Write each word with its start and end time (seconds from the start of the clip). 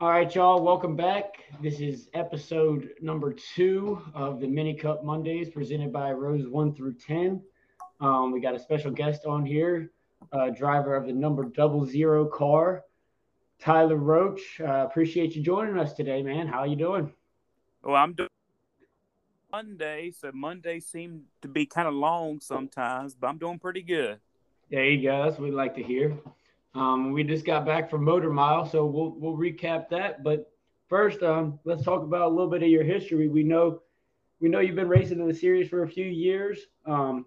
All 0.00 0.08
right, 0.08 0.34
y'all, 0.34 0.62
welcome 0.62 0.96
back. 0.96 1.44
This 1.60 1.78
is 1.78 2.08
episode 2.14 2.88
number 3.02 3.34
two 3.34 4.00
of 4.14 4.40
the 4.40 4.46
Mini 4.46 4.72
Cup 4.72 5.04
Mondays 5.04 5.50
presented 5.50 5.92
by 5.92 6.10
Rows 6.12 6.48
1 6.48 6.74
through 6.74 6.94
10. 6.94 7.42
Um, 8.00 8.32
we 8.32 8.40
got 8.40 8.54
a 8.54 8.58
special 8.58 8.90
guest 8.90 9.26
on 9.26 9.44
here, 9.44 9.90
uh, 10.32 10.48
driver 10.56 10.96
of 10.96 11.04
the 11.04 11.12
number 11.12 11.44
double 11.44 11.84
zero 11.84 12.24
car, 12.24 12.84
Tyler 13.58 13.96
Roach. 13.96 14.40
Uh, 14.58 14.86
appreciate 14.88 15.36
you 15.36 15.42
joining 15.42 15.78
us 15.78 15.92
today, 15.92 16.22
man. 16.22 16.46
How 16.48 16.60
are 16.60 16.66
you 16.66 16.76
doing? 16.76 17.12
Well, 17.82 17.96
I'm 17.96 18.14
doing 18.14 18.30
Monday, 19.52 20.12
so 20.12 20.30
Monday 20.32 20.80
seem 20.80 21.24
to 21.42 21.48
be 21.48 21.66
kind 21.66 21.86
of 21.86 21.92
long 21.92 22.40
sometimes, 22.40 23.14
but 23.14 23.26
I'm 23.26 23.36
doing 23.36 23.58
pretty 23.58 23.82
good. 23.82 24.18
There 24.70 24.82
you 24.82 25.02
go. 25.06 25.24
That's 25.24 25.38
what 25.38 25.50
we 25.50 25.54
like 25.54 25.74
to 25.74 25.82
hear. 25.82 26.16
Um, 26.74 27.12
we 27.12 27.24
just 27.24 27.44
got 27.44 27.66
back 27.66 27.90
from 27.90 28.04
Motor 28.04 28.30
Mile, 28.30 28.64
so 28.64 28.86
we'll 28.86 29.14
we'll 29.16 29.36
recap 29.36 29.88
that. 29.90 30.22
But 30.22 30.52
first, 30.88 31.22
um, 31.22 31.58
let's 31.64 31.82
talk 31.82 32.02
about 32.02 32.28
a 32.28 32.28
little 32.28 32.50
bit 32.50 32.62
of 32.62 32.68
your 32.68 32.84
history. 32.84 33.28
We 33.28 33.42
know 33.42 33.82
we 34.40 34.48
know 34.48 34.60
you've 34.60 34.76
been 34.76 34.88
racing 34.88 35.20
in 35.20 35.28
the 35.28 35.34
series 35.34 35.68
for 35.68 35.82
a 35.82 35.88
few 35.88 36.06
years. 36.06 36.60
Um, 36.86 37.26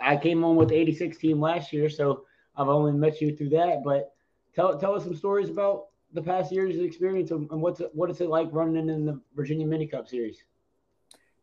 I 0.00 0.16
came 0.16 0.44
on 0.44 0.56
with 0.56 0.72
86 0.72 1.16
team 1.18 1.40
last 1.40 1.72
year, 1.72 1.88
so 1.88 2.24
I've 2.56 2.68
only 2.68 2.92
met 2.92 3.20
you 3.20 3.36
through 3.36 3.50
that. 3.50 3.82
But 3.84 4.12
tell 4.54 4.78
tell 4.78 4.94
us 4.94 5.02
some 5.02 5.16
stories 5.16 5.48
about 5.48 5.86
the 6.12 6.22
past 6.22 6.52
year's 6.52 6.76
of 6.76 6.84
experience 6.84 7.30
and 7.30 7.48
what's 7.50 7.80
what 7.94 8.10
is 8.10 8.20
it 8.20 8.28
like 8.28 8.48
running 8.52 8.88
in 8.88 9.06
the 9.06 9.20
Virginia 9.34 9.66
Mini 9.66 9.86
Cup 9.86 10.08
series. 10.08 10.44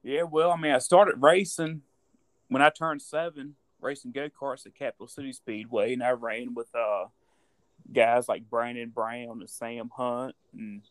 Yeah, 0.04 0.24
well, 0.24 0.52
I 0.52 0.58
mean, 0.58 0.72
I 0.72 0.78
started 0.78 1.16
racing 1.18 1.82
when 2.48 2.62
I 2.62 2.70
turned 2.70 3.02
seven 3.02 3.56
racing 3.82 4.12
go 4.12 4.30
karts 4.30 4.66
at 4.66 4.76
Capital 4.76 5.08
City 5.08 5.34
Speedway, 5.34 5.94
and 5.94 6.04
I 6.04 6.12
ran 6.12 6.54
with 6.54 6.74
uh, 6.76 7.06
guys 7.94 8.28
like 8.30 8.50
Brandon 8.50 8.90
Brown 8.90 9.40
and 9.40 9.50
Sam 9.50 9.90
Hunt 9.96 10.36
and 10.54 10.82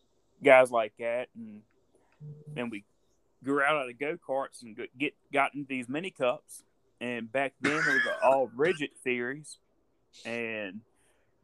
guys 0.43 0.71
like 0.71 0.93
that, 0.99 1.27
and 1.35 1.61
then 2.53 2.69
we 2.69 2.83
grew 3.43 3.61
out 3.61 3.81
of 3.81 3.87
the 3.87 3.93
go 3.93 4.17
karts 4.17 4.61
and 4.61 4.77
get 4.97 5.13
got 5.31 5.53
into 5.53 5.67
these 5.67 5.89
mini 5.89 6.11
cups. 6.11 6.63
And 7.01 7.31
back 7.31 7.53
then 7.61 7.77
it 7.77 7.85
was 7.85 8.01
all 8.21 8.51
rigid 8.55 8.89
series, 9.01 9.57
and 10.25 10.81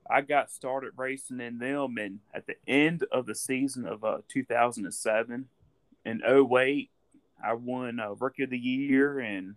I 0.09 0.21
got 0.21 0.51
started 0.51 0.91
racing 0.97 1.39
in 1.39 1.59
them. 1.59 1.97
And 1.97 2.19
at 2.33 2.45
the 2.45 2.55
end 2.67 3.05
of 3.11 3.25
the 3.25 3.35
season 3.35 3.85
of 3.85 4.03
uh, 4.03 4.17
2007, 4.27 5.47
and 6.03 6.21
08, 6.23 6.89
I 7.43 7.53
won 7.53 7.99
uh, 7.99 8.09
Rookie 8.19 8.43
of 8.43 8.49
the 8.49 8.57
Year 8.57 9.19
and 9.19 9.55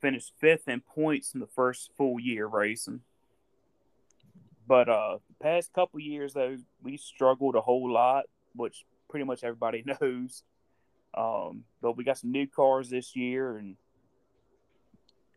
finished 0.00 0.32
fifth 0.38 0.68
in 0.68 0.80
points 0.80 1.34
in 1.34 1.40
the 1.40 1.46
first 1.46 1.90
full 1.96 2.18
year 2.18 2.46
racing. 2.46 3.00
But 4.66 4.88
uh, 4.88 5.18
past 5.40 5.72
couple 5.72 6.00
years, 6.00 6.34
though, 6.34 6.56
we 6.82 6.96
struggled 6.96 7.54
a 7.54 7.60
whole 7.60 7.90
lot, 7.90 8.24
which 8.54 8.84
pretty 9.08 9.24
much 9.24 9.44
everybody 9.44 9.84
knows. 10.00 10.42
Um, 11.14 11.64
but 11.80 11.96
we 11.96 12.04
got 12.04 12.18
some 12.18 12.32
new 12.32 12.46
cars 12.46 12.90
this 12.90 13.16
year, 13.16 13.56
and 13.56 13.76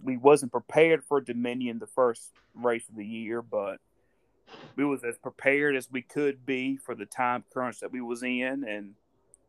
we 0.01 0.17
wasn't 0.17 0.51
prepared 0.51 1.03
for 1.03 1.21
Dominion 1.21 1.79
the 1.79 1.87
first 1.87 2.31
race 2.55 2.87
of 2.89 2.95
the 2.95 3.05
year, 3.05 3.41
but 3.41 3.77
we 4.75 4.83
was 4.83 5.03
as 5.03 5.17
prepared 5.17 5.75
as 5.75 5.91
we 5.91 6.01
could 6.01 6.45
be 6.45 6.77
for 6.77 6.95
the 6.95 7.05
time 7.05 7.43
crunch 7.51 7.79
that 7.79 7.91
we 7.91 8.01
was 8.01 8.23
in, 8.23 8.65
and 8.67 8.95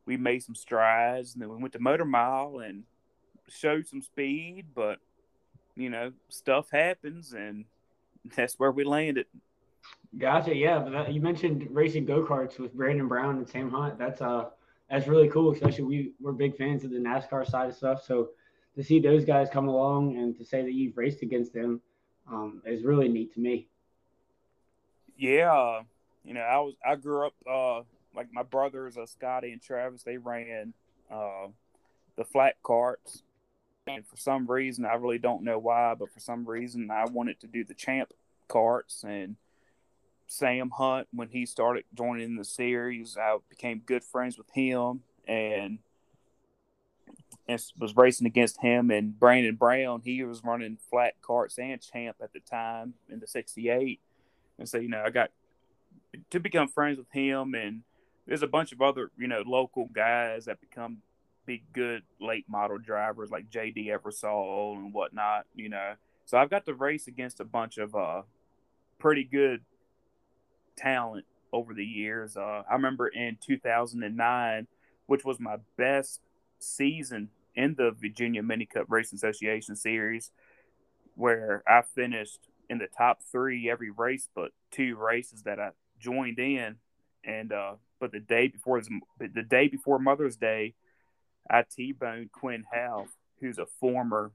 we 0.07 0.17
made 0.17 0.43
some 0.43 0.55
strides. 0.55 1.35
And 1.35 1.43
then 1.43 1.49
we 1.49 1.57
went 1.57 1.73
to 1.73 1.79
Motor 1.79 2.05
Mile 2.05 2.59
and 2.59 2.85
showed 3.49 3.87
some 3.87 4.03
speed, 4.03 4.67
but 4.75 4.99
you 5.75 5.89
know, 5.89 6.13
stuff 6.29 6.71
happens, 6.71 7.33
and 7.33 7.65
that's 8.37 8.59
where 8.59 8.73
we 8.73 8.85
landed. 8.85 9.27
Gotcha. 10.19 10.55
Yeah, 10.55 10.81
but 10.81 10.93
that, 10.93 11.13
you 11.13 11.21
mentioned 11.21 11.69
racing 11.71 12.05
go 12.05 12.25
karts 12.25 12.59
with 12.59 12.75
Brandon 12.75 13.07
Brown 13.07 13.37
and 13.39 13.49
Sam 13.49 13.71
Hunt. 13.71 13.99
That's 13.99 14.21
uh, 14.21 14.51
that's 14.91 15.07
really 15.07 15.29
cool. 15.29 15.53
Especially 15.53 15.85
we 15.85 16.13
we're 16.21 16.33
big 16.33 16.57
fans 16.57 16.85
of 16.85 16.91
the 16.91 16.99
NASCAR 16.99 17.49
side 17.49 17.69
of 17.69 17.77
stuff. 17.77 18.05
So 18.05 18.31
to 18.75 18.83
see 18.83 18.99
those 18.99 19.25
guys 19.25 19.49
come 19.51 19.69
along 19.69 20.17
and 20.17 20.37
to 20.37 20.45
say 20.45 20.63
that 20.63 20.73
you've 20.73 20.97
raced 20.97 21.23
against 21.23 21.53
them 21.53 21.81
um, 22.31 22.63
is 22.67 22.83
really 22.83 23.09
neat 23.09 23.33
to 23.35 23.41
me. 23.41 23.69
Yeah, 25.17 25.83
you 26.25 26.35
know, 26.35 26.41
I 26.41 26.59
was 26.59 26.75
I 26.85 26.97
grew 26.97 27.27
up 27.27 27.35
uh, 27.49 27.83
like 28.17 28.29
my 28.33 28.43
brothers, 28.43 28.97
uh, 28.97 29.07
Scotty 29.07 29.53
and 29.53 29.63
Travis. 29.63 30.03
They 30.03 30.17
ran 30.17 30.75
uh, 31.11 31.49
the 32.17 32.25
flat 32.25 32.57
karts 32.65 33.23
and 33.87 34.07
for 34.07 34.17
some 34.17 34.47
reason, 34.47 34.85
I 34.85 34.95
really 34.95 35.19
don't 35.19 35.43
know 35.43 35.59
why, 35.59 35.95
but 35.99 36.13
for 36.13 36.21
some 36.21 36.45
reason, 36.45 36.91
I 36.91 37.07
wanted 37.07 37.41
to 37.41 37.47
do 37.47 37.65
the 37.65 37.75
champ 37.75 38.13
karts. 38.49 39.05
And 39.05 39.37
Sam 40.31 40.71
Hunt, 40.71 41.09
when 41.13 41.29
he 41.29 41.45
started 41.45 41.83
joining 41.93 42.37
the 42.37 42.45
series, 42.45 43.17
I 43.21 43.39
became 43.49 43.83
good 43.85 44.05
friends 44.05 44.39
with 44.39 44.49
him 44.51 45.01
and, 45.27 45.81
was 47.77 47.97
racing 47.97 48.29
against 48.29 48.61
him. 48.61 48.93
And 48.93 49.19
Brandon 49.19 49.57
Brown, 49.57 50.03
he 50.05 50.23
was 50.23 50.45
running 50.45 50.79
flat 50.89 51.15
karts 51.21 51.59
and 51.59 51.81
champ 51.83 52.19
at 52.23 52.33
the 52.33 52.39
time 52.39 52.95
in 53.09 53.19
the 53.19 53.27
68. 53.27 53.99
And 54.57 54.69
so, 54.69 54.79
you 54.79 54.89
know, 54.89 55.03
I 55.05 55.11
got 55.11 55.33
to 56.31 56.39
become 56.39 56.69
friends 56.69 56.99
with 56.99 57.11
him. 57.11 57.55
And 57.55 57.83
there's 58.25 58.45
a 58.45 58.47
bunch 58.47 58.71
of 58.71 58.81
other, 58.81 59.11
you 59.19 59.27
know, 59.27 59.43
local 59.45 59.87
guys 59.93 60.45
that 60.45 60.61
become 60.61 60.99
be 61.45 61.65
good 61.73 62.05
late 62.21 62.45
model 62.49 62.79
drivers 62.79 63.33
like 63.33 63.51
JD 63.51 63.89
Eversole 63.89 64.77
and 64.77 64.95
whatnot, 64.95 65.47
you 65.57 65.69
know. 65.69 65.95
So 66.25 66.39
I've 66.39 66.51
got 66.51 66.67
to 66.67 66.75
race 66.75 67.09
against 67.09 67.41
a 67.41 67.45
bunch 67.45 67.79
of 67.79 67.97
uh, 67.97 68.23
pretty 69.01 69.25
good 69.25 69.63
talent 70.81 71.25
over 71.53 71.75
the 71.75 71.85
years. 71.85 72.37
Uh, 72.37 72.63
I 72.69 72.75
remember 72.75 73.09
in 73.09 73.39
2009, 73.45 74.67
which 75.07 75.25
was 75.25 75.41
my 75.41 75.57
best 75.77 76.21
season 76.59 77.29
in 77.55 77.75
the 77.77 77.91
Virginia 77.91 78.43
Mini 78.43 78.67
Cup 78.67 78.87
Racing 78.89 79.17
Association 79.17 79.77
series, 79.77 80.31
where 81.15 81.63
I 81.67 81.83
finished 81.95 82.39
in 82.69 82.79
the 82.79 82.87
top 82.97 83.19
three 83.31 83.69
every 83.69 83.91
race 83.91 84.29
but 84.35 84.53
two 84.71 84.97
races 84.97 85.43
that 85.43 85.59
I 85.59 85.71
joined 85.99 86.39
in. 86.39 86.77
And 87.25 87.53
uh, 87.53 87.75
but 87.99 88.13
the 88.13 88.21
day 88.21 88.49
before 88.49 88.81
the 89.19 89.43
day 89.43 89.69
before 89.69 89.99
Mother's 89.99 90.37
Day, 90.37 90.75
I 91.51 91.65
T-boned 91.69 92.33
Quin 92.33 92.65
Houff, 92.73 93.09
who's 93.41 93.59
a 93.59 93.67
former 93.81 94.33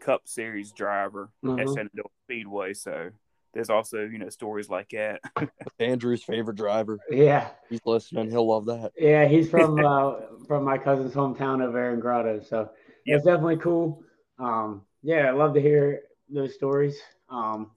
Cup 0.00 0.22
Series 0.26 0.72
driver 0.72 1.30
mm-hmm. 1.44 1.58
at 1.58 1.68
Shenandoah 1.68 2.10
Speedway. 2.24 2.74
So 2.74 3.10
there's 3.52 3.70
also 3.70 4.04
you 4.04 4.18
know 4.18 4.28
stories 4.28 4.68
like 4.68 4.90
that. 4.90 5.20
Andrew's 5.78 6.22
favorite 6.22 6.56
driver. 6.56 6.98
Yeah, 7.10 7.48
he's 7.68 7.80
listening. 7.84 8.30
He'll 8.30 8.48
love 8.48 8.66
that. 8.66 8.92
Yeah, 8.96 9.26
he's 9.26 9.50
from 9.50 9.84
uh, 9.84 10.14
from 10.46 10.64
my 10.64 10.78
cousin's 10.78 11.14
hometown 11.14 11.66
of 11.66 11.74
Aaron 11.74 12.00
Grotto. 12.00 12.40
So 12.40 12.70
yep. 13.04 13.16
it's 13.16 13.24
definitely 13.24 13.58
cool. 13.58 14.02
Um, 14.38 14.82
yeah, 15.02 15.28
I 15.28 15.32
love 15.32 15.54
to 15.54 15.60
hear 15.60 16.02
those 16.28 16.54
stories. 16.54 16.98
Um, 17.28 17.70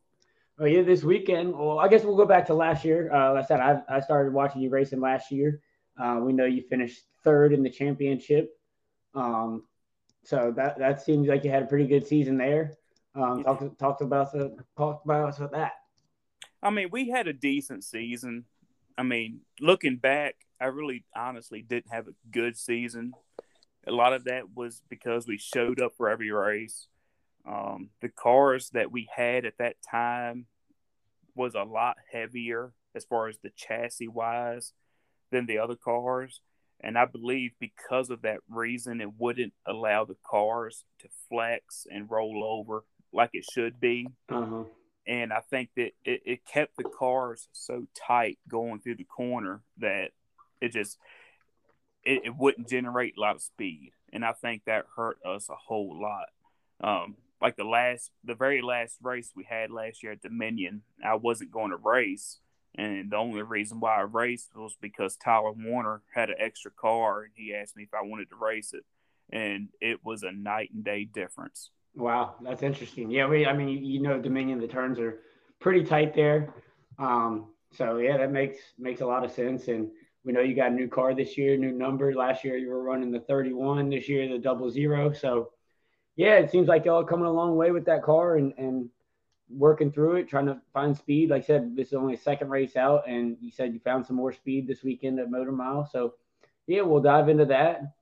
well, 0.57 0.67
yeah, 0.67 0.84
this 0.84 1.03
weekend. 1.03 1.53
Well, 1.53 1.79
I 1.79 1.88
guess 1.88 2.03
we'll 2.03 2.17
go 2.17 2.25
back 2.25 2.45
to 2.47 2.53
last 2.53 2.85
year. 2.85 3.11
Uh, 3.11 3.34
like 3.34 3.45
I 3.45 3.47
said, 3.47 3.59
I, 3.59 3.81
I 3.90 4.00
started 4.00 4.34
watching 4.34 4.61
you 4.61 4.69
racing 4.69 5.01
last 5.01 5.31
year. 5.31 5.61
Uh, 6.00 6.19
we 6.22 6.34
know 6.34 6.45
you 6.45 6.63
finished 6.69 7.01
third 7.23 7.53
in 7.53 7.63
the 7.63 7.69
championship. 7.69 8.51
Um, 9.16 9.63
so 10.23 10.53
that 10.55 10.78
that 10.79 11.01
seems 11.01 11.28
like 11.28 11.44
you 11.44 11.51
had 11.51 11.63
a 11.63 11.67
pretty 11.67 11.88
good 11.88 12.05
season 12.05 12.38
there. 12.38 12.78
Um, 13.16 13.44
talk 13.44 13.78
talk 13.78 14.01
about 14.01 14.31
the 14.31 14.56
talk 14.75 15.01
about 15.06 15.38
that. 15.51 15.74
I 16.62 16.69
mean, 16.69 16.90
we 16.91 17.09
had 17.09 17.28
a 17.28 17.34
decent 17.34 17.84
season. 17.84 18.46
I 18.97 19.03
mean, 19.03 19.41
looking 19.59 19.97
back, 19.97 20.35
I 20.59 20.66
really 20.66 21.03
honestly 21.16 21.62
didn't 21.62 21.91
have 21.91 22.07
a 22.07 22.16
good 22.31 22.57
season. 22.57 23.13
A 23.85 23.91
lot 23.91 24.13
of 24.13 24.23
that 24.25 24.56
was 24.56 24.81
because 24.90 25.28
we 25.28 25.38
showed 25.38 25.81
up 25.81 25.94
for 25.97 26.09
every 26.09 26.31
race. 26.31 26.88
Um, 27.46 27.90
the 28.02 28.09
cars 28.09 28.69
that 28.69 28.91
we 28.91 29.09
had 29.13 29.46
at 29.46 29.57
that 29.57 29.75
time 29.90 30.46
was 31.35 31.53
a 31.56 31.63
lot 31.63 31.97
heavier 32.12 32.72
as 32.96 33.03
far 33.03 33.28
as 33.28 33.38
the 33.44 33.52
chassis 33.56 34.07
wise 34.07 34.72
than 35.31 35.46
the 35.46 35.58
other 35.58 35.76
cars. 35.76 36.40
And 36.79 36.97
I 36.97 37.05
believe 37.05 37.52
because 37.59 38.09
of 38.09 38.22
that 38.22 38.40
reason, 38.49 39.02
it 39.02 39.14
wouldn't 39.17 39.53
allow 39.66 40.05
the 40.05 40.17
cars 40.26 40.85
to 40.99 41.08
flex 41.29 41.85
and 41.91 42.09
roll 42.09 42.43
over 42.43 42.85
like 43.14 43.32
it 43.34 43.46
should 43.52 43.80
be. 43.80 44.08
Uh-huh. 44.30 44.64
And 45.06 45.34
I 45.34 45.42
think 45.42 45.70
that 45.76 45.92
it, 46.06 46.22
it 46.26 46.46
kept 46.46 46.78
the 46.78 46.86
cars 46.86 47.48
so 47.52 47.86
tight 47.96 48.40
going 48.48 48.80
through 48.80 48.96
the 48.96 49.04
corner 49.04 49.62
that 49.80 50.12
it 50.62 50.72
just 50.72 50.98
it, 52.04 52.22
it 52.26 52.36
wouldn't 52.38 52.70
generate 52.70 53.16
a 53.18 53.22
lot 53.22 53.36
of 53.36 53.42
speed. 53.42 53.92
And 54.12 54.24
I 54.24 54.34
think 54.34 54.64
that 54.66 54.86
hurt 54.96 55.18
us 55.26 55.50
a 55.50 55.56
whole 55.56 56.00
lot. 56.02 56.28
Um, 56.82 57.16
like 57.42 57.58
the 57.58 57.66
last, 57.66 58.12
the 58.24 58.36
very 58.36 58.62
last 58.62 58.98
race 59.02 59.32
we 59.36 59.44
had 59.44 59.72
last 59.72 60.04
year 60.04 60.14
at 60.14 60.22
Dominion, 60.22 60.84
I 61.04 61.16
wasn't 61.16 61.52
going 61.52 61.72
to 61.72 61.78
race 61.78 62.40
and 62.76 63.12
the 63.12 63.18
only 63.18 63.42
reason 63.44 63.80
why 63.80 63.98
I 63.98 64.02
raced 64.02 64.56
was 64.56 64.76
because 64.82 65.16
Tyler 65.16 65.52
Warner 65.52 66.02
had 66.14 66.30
an 66.30 66.38
extra 66.40 66.72
car 66.72 67.24
and 67.24 67.32
he 67.36 67.54
asked 67.54 67.76
me 67.76 67.84
if 67.84 67.94
I 67.94 68.02
wanted 68.02 68.30
to 68.30 68.36
race 68.36 68.74
it. 68.74 68.84
And 69.32 69.70
it 69.80 70.04
was 70.04 70.24
a 70.24 70.32
night 70.32 70.72
and 70.74 70.84
day 70.84 71.06
difference. 71.06 71.70
Wow, 71.95 72.35
that's 72.41 72.63
interesting. 72.63 73.11
Yeah, 73.11 73.28
we 73.28 73.45
I 73.45 73.53
mean 73.53 73.84
you 73.84 74.01
know 74.01 74.19
Dominion 74.19 74.59
the 74.59 74.67
turns 74.67 74.99
are 74.99 75.19
pretty 75.59 75.84
tight 75.84 76.13
there. 76.16 76.53
Um, 76.99 77.47
So 77.72 77.97
yeah, 77.97 78.17
that 78.17 78.31
makes 78.31 78.57
makes 78.78 79.01
a 79.01 79.05
lot 79.05 79.23
of 79.23 79.31
sense. 79.31 79.67
And 79.67 79.90
we 80.23 80.34
know 80.34 80.41
you 80.41 80.55
got 80.55 80.72
a 80.72 80.75
new 80.75 80.87
car 80.87 81.13
this 81.13 81.37
year, 81.37 81.57
new 81.57 81.72
number. 81.72 82.13
Last 82.13 82.43
year 82.43 82.57
you 82.57 82.69
were 82.69 82.84
running 82.84 83.11
the 83.11 83.19
31. 83.19 83.90
This 83.90 84.09
year 84.09 84.28
the 84.28 84.37
double 84.40 84.69
zero. 84.69 85.11
So 85.13 85.51
yeah, 86.16 86.37
it 86.37 86.51
seems 86.51 86.67
like 86.67 86.85
y'all 86.85 87.03
coming 87.03 87.25
a 87.25 87.31
long 87.31 87.55
way 87.55 87.72
with 87.72 87.85
that 87.85 88.03
car 88.03 88.37
and 88.37 88.53
and 88.57 88.90
working 89.49 89.91
through 89.91 90.16
it, 90.17 90.28
trying 90.29 90.47
to 90.47 90.59
find 90.73 90.97
speed. 90.97 91.29
Like 91.29 91.43
I 91.43 91.45
said, 91.45 91.75
this 91.75 91.87
is 91.90 91.93
only 91.93 92.16
a 92.16 92.17
second 92.17 92.49
race 92.49 92.75
out, 92.75 93.07
and 93.07 93.37
you 93.41 93.51
said 93.51 93.73
you 93.73 93.79
found 93.79 94.05
some 94.05 94.16
more 94.16 94.31
speed 94.34 94.67
this 94.67 94.84
weekend 94.84 95.19
at 95.19 95.29
Motor 95.29 95.51
Mile. 95.51 95.85
So 95.91 96.16
yeah, 96.67 96.81
we'll 96.81 97.01
dive 97.01 97.29
into 97.29 97.45
that. 97.45 97.93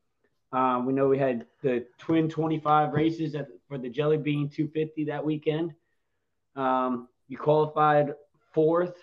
Um, 0.54 0.86
we 0.86 0.94
know 0.94 1.08
we 1.08 1.18
had 1.18 1.46
the 1.62 1.86
twin 1.98 2.30
25 2.30 2.94
races 2.94 3.36
at, 3.36 3.48
for 3.68 3.78
the 3.78 3.90
Jelly 3.90 4.18
Bean 4.18 4.50
250 4.50 5.06
that 5.06 5.24
weekend. 5.24 5.74
Um, 6.56 7.08
you 7.28 7.38
qualified 7.38 8.14
fourth 8.54 8.96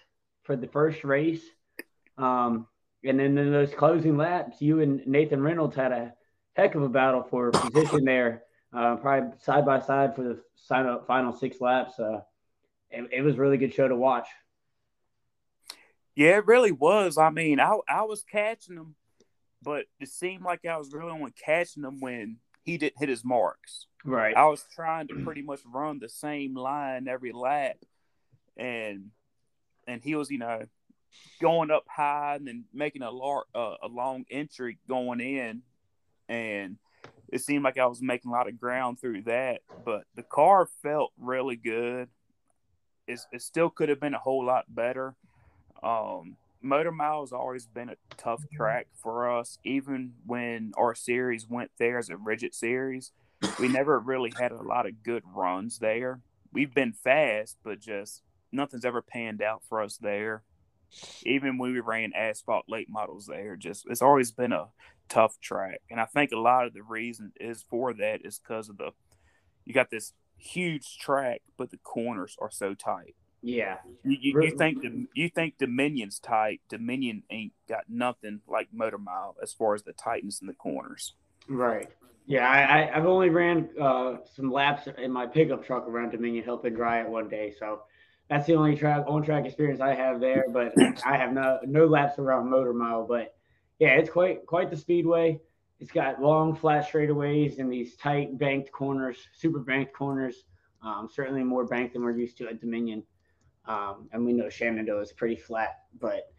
for 0.42 0.56
the 0.56 0.66
first 0.66 1.04
race. 1.04 1.42
Um, 2.18 2.66
and 3.04 3.18
then 3.18 3.38
in 3.38 3.52
those 3.52 3.72
closing 3.72 4.16
laps, 4.16 4.60
you 4.60 4.80
and 4.80 5.06
Nathan 5.06 5.42
Reynolds 5.42 5.76
had 5.76 5.92
a 5.92 6.14
heck 6.54 6.74
of 6.74 6.82
a 6.82 6.88
battle 6.88 7.22
for 7.22 7.50
position 7.50 8.04
there, 8.04 8.42
uh, 8.72 8.96
probably 8.96 9.30
side 9.40 9.64
by 9.64 9.80
side 9.80 10.16
for 10.16 10.22
the 10.22 11.00
final 11.06 11.32
six 11.32 11.60
laps. 11.60 11.98
Uh, 11.98 12.20
it, 12.90 13.08
it, 13.12 13.22
was 13.22 13.36
a 13.36 13.38
really 13.38 13.56
good 13.56 13.72
show 13.72 13.86
to 13.86 13.94
watch. 13.94 14.26
Yeah, 16.16 16.38
it 16.38 16.46
really 16.46 16.72
was. 16.72 17.16
I 17.16 17.30
mean, 17.30 17.60
I, 17.60 17.78
I 17.88 18.02
was 18.02 18.24
catching 18.24 18.74
them, 18.74 18.96
but 19.62 19.86
it 20.00 20.08
seemed 20.08 20.42
like 20.42 20.64
I 20.64 20.76
was 20.76 20.92
really 20.92 21.10
only 21.10 21.32
catching 21.32 21.82
them 21.82 22.00
when 22.00 22.36
he 22.64 22.78
didn't 22.78 22.98
hit 22.98 23.08
his 23.08 23.24
marks. 23.24 23.86
Right. 24.04 24.36
I 24.36 24.46
was 24.46 24.64
trying 24.74 25.08
to 25.08 25.14
pretty 25.24 25.42
much 25.42 25.60
run 25.66 25.98
the 25.98 26.08
same 26.08 26.54
line 26.54 27.08
every 27.08 27.32
lap, 27.32 27.76
and 28.56 29.10
and 29.86 30.02
he 30.02 30.14
was, 30.14 30.30
you 30.30 30.38
know, 30.38 30.62
going 31.40 31.70
up 31.70 31.84
high 31.88 32.36
and 32.36 32.46
then 32.46 32.64
making 32.72 33.02
a, 33.02 33.10
lar- 33.10 33.46
uh, 33.54 33.74
a 33.82 33.88
long 33.88 34.24
entry 34.30 34.78
going 34.88 35.20
in, 35.20 35.62
and 36.28 36.76
it 37.28 37.40
seemed 37.40 37.64
like 37.64 37.78
I 37.78 37.86
was 37.86 38.02
making 38.02 38.30
a 38.30 38.34
lot 38.34 38.48
of 38.48 38.60
ground 38.60 39.00
through 39.00 39.22
that. 39.22 39.62
But 39.84 40.04
the 40.14 40.22
car 40.22 40.68
felt 40.82 41.12
really 41.18 41.56
good. 41.56 42.08
It's, 43.06 43.26
it 43.32 43.42
still 43.42 43.70
could 43.70 43.88
have 43.88 44.00
been 44.00 44.14
a 44.14 44.18
whole 44.18 44.44
lot 44.44 44.66
better. 44.68 45.14
Um, 45.82 46.36
Motor 46.60 46.92
Mile 46.92 47.20
has 47.20 47.32
always 47.32 47.66
been 47.66 47.88
a 47.88 47.96
tough 48.16 48.40
mm-hmm. 48.40 48.56
track 48.56 48.88
for 48.94 49.30
us. 49.30 49.58
Even 49.64 50.14
when 50.26 50.72
our 50.76 50.94
series 50.94 51.48
went 51.48 51.70
there 51.78 51.98
as 51.98 52.08
a 52.08 52.16
rigid 52.16 52.54
series, 52.54 53.12
we 53.58 53.68
never 53.68 53.98
really 53.98 54.32
had 54.38 54.52
a 54.52 54.62
lot 54.62 54.86
of 54.86 55.02
good 55.02 55.22
runs 55.34 55.78
there. 55.78 56.20
We've 56.52 56.74
been 56.74 56.92
fast, 56.92 57.58
but 57.62 57.80
just 57.80 58.22
nothing's 58.50 58.84
ever 58.84 59.02
panned 59.02 59.42
out 59.42 59.62
for 59.68 59.82
us 59.82 59.96
there. 59.96 60.42
Even 61.24 61.58
when 61.58 61.72
we 61.72 61.80
ran 61.80 62.12
asphalt 62.14 62.64
late 62.68 62.88
models 62.88 63.26
there, 63.26 63.56
just 63.56 63.86
it's 63.88 64.02
always 64.02 64.32
been 64.32 64.52
a 64.52 64.68
tough 65.08 65.38
track. 65.40 65.80
And 65.90 66.00
I 66.00 66.06
think 66.06 66.32
a 66.32 66.38
lot 66.38 66.66
of 66.66 66.72
the 66.72 66.82
reason 66.82 67.32
is 67.38 67.64
for 67.68 67.92
that 67.94 68.24
is 68.24 68.38
because 68.38 68.68
of 68.68 68.78
the 68.78 68.92
you 69.64 69.74
got 69.74 69.90
this 69.90 70.14
huge 70.38 70.98
track, 70.98 71.42
but 71.58 71.70
the 71.70 71.78
corners 71.78 72.36
are 72.40 72.50
so 72.50 72.74
tight. 72.74 73.14
Yeah, 73.42 73.76
you, 74.04 74.16
you, 74.20 74.42
you 74.42 74.56
think 74.58 74.84
you 75.14 75.28
think 75.28 75.58
Dominion's 75.58 76.18
tight. 76.18 76.60
Dominion 76.68 77.22
ain't 77.30 77.52
got 77.68 77.84
nothing 77.88 78.40
like 78.48 78.68
Motor 78.72 78.98
Mile 78.98 79.36
as 79.42 79.52
far 79.52 79.74
as 79.74 79.82
the 79.84 79.92
tightness 79.92 80.40
in 80.40 80.48
the 80.48 80.54
corners. 80.54 81.14
Right. 81.48 81.88
Yeah, 82.26 82.46
I, 82.46 82.94
I've 82.94 83.06
only 83.06 83.30
ran 83.30 83.70
uh, 83.80 84.16
some 84.34 84.52
laps 84.52 84.86
in 84.98 85.10
my 85.10 85.26
pickup 85.26 85.64
truck 85.64 85.88
around 85.88 86.10
Dominion, 86.10 86.44
helping 86.44 86.74
dry 86.74 87.00
it 87.00 87.08
one 87.08 87.28
day. 87.28 87.54
So 87.58 87.82
that's 88.28 88.46
the 88.46 88.54
only 88.54 88.76
track 88.76 89.04
on 89.06 89.22
track 89.22 89.46
experience 89.46 89.80
I 89.80 89.94
have 89.94 90.20
there. 90.20 90.44
But 90.52 90.74
I 91.06 91.16
have 91.16 91.32
no 91.32 91.58
no 91.64 91.86
laps 91.86 92.18
around 92.18 92.50
Motor 92.50 92.74
Mile. 92.74 93.06
But 93.06 93.34
yeah, 93.78 93.90
it's 93.90 94.10
quite 94.10 94.44
quite 94.46 94.70
the 94.70 94.76
speedway. 94.76 95.40
It's 95.80 95.92
got 95.92 96.20
long 96.20 96.54
flat 96.56 96.90
straightaways 96.90 97.60
and 97.60 97.72
these 97.72 97.94
tight 97.96 98.36
banked 98.36 98.72
corners, 98.72 99.16
super 99.32 99.60
banked 99.60 99.92
corners. 99.92 100.44
Um, 100.82 101.08
certainly 101.12 101.44
more 101.44 101.64
banked 101.64 101.94
than 101.94 102.02
we're 102.02 102.16
used 102.16 102.36
to 102.38 102.48
at 102.48 102.60
Dominion. 102.60 103.04
Um, 103.68 104.08
and 104.12 104.24
we 104.24 104.32
know 104.32 104.48
Shenandoah 104.48 105.02
is 105.02 105.12
pretty 105.12 105.36
flat, 105.36 105.80
but 106.00 106.32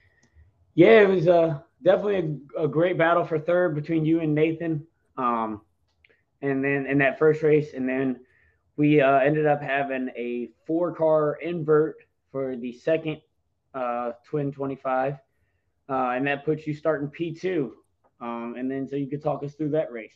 yeah, 0.73 1.01
it 1.01 1.07
was 1.07 1.27
uh, 1.27 1.59
definitely 1.83 2.39
a, 2.57 2.63
a, 2.63 2.67
great 2.67 2.97
battle 2.97 3.23
for 3.23 3.37
third 3.37 3.75
between 3.75 4.03
you 4.03 4.21
and 4.21 4.33
Nathan. 4.33 4.85
Um, 5.15 5.61
and 6.41 6.63
then 6.63 6.87
in 6.87 6.97
that 6.97 7.19
first 7.19 7.43
race, 7.43 7.73
and 7.73 7.87
then 7.87 8.21
we 8.77 8.99
uh, 8.99 9.19
ended 9.19 9.45
up 9.45 9.61
having 9.61 10.09
a 10.17 10.49
four 10.65 10.95
car 10.95 11.37
invert 11.41 11.97
for 12.31 12.55
the 12.55 12.71
second 12.71 13.21
uh, 13.73 14.13
twin 14.25 14.51
25. 14.51 15.15
Uh, 15.89 16.11
and 16.11 16.25
that 16.27 16.45
puts 16.45 16.65
you 16.65 16.73
starting 16.73 17.09
P2. 17.09 17.71
Um, 18.21 18.55
and 18.57 18.69
then 18.69 18.87
so 18.87 18.95
you 18.95 19.07
could 19.07 19.23
talk 19.23 19.43
us 19.43 19.53
through 19.53 19.71
that 19.71 19.91
race. 19.91 20.15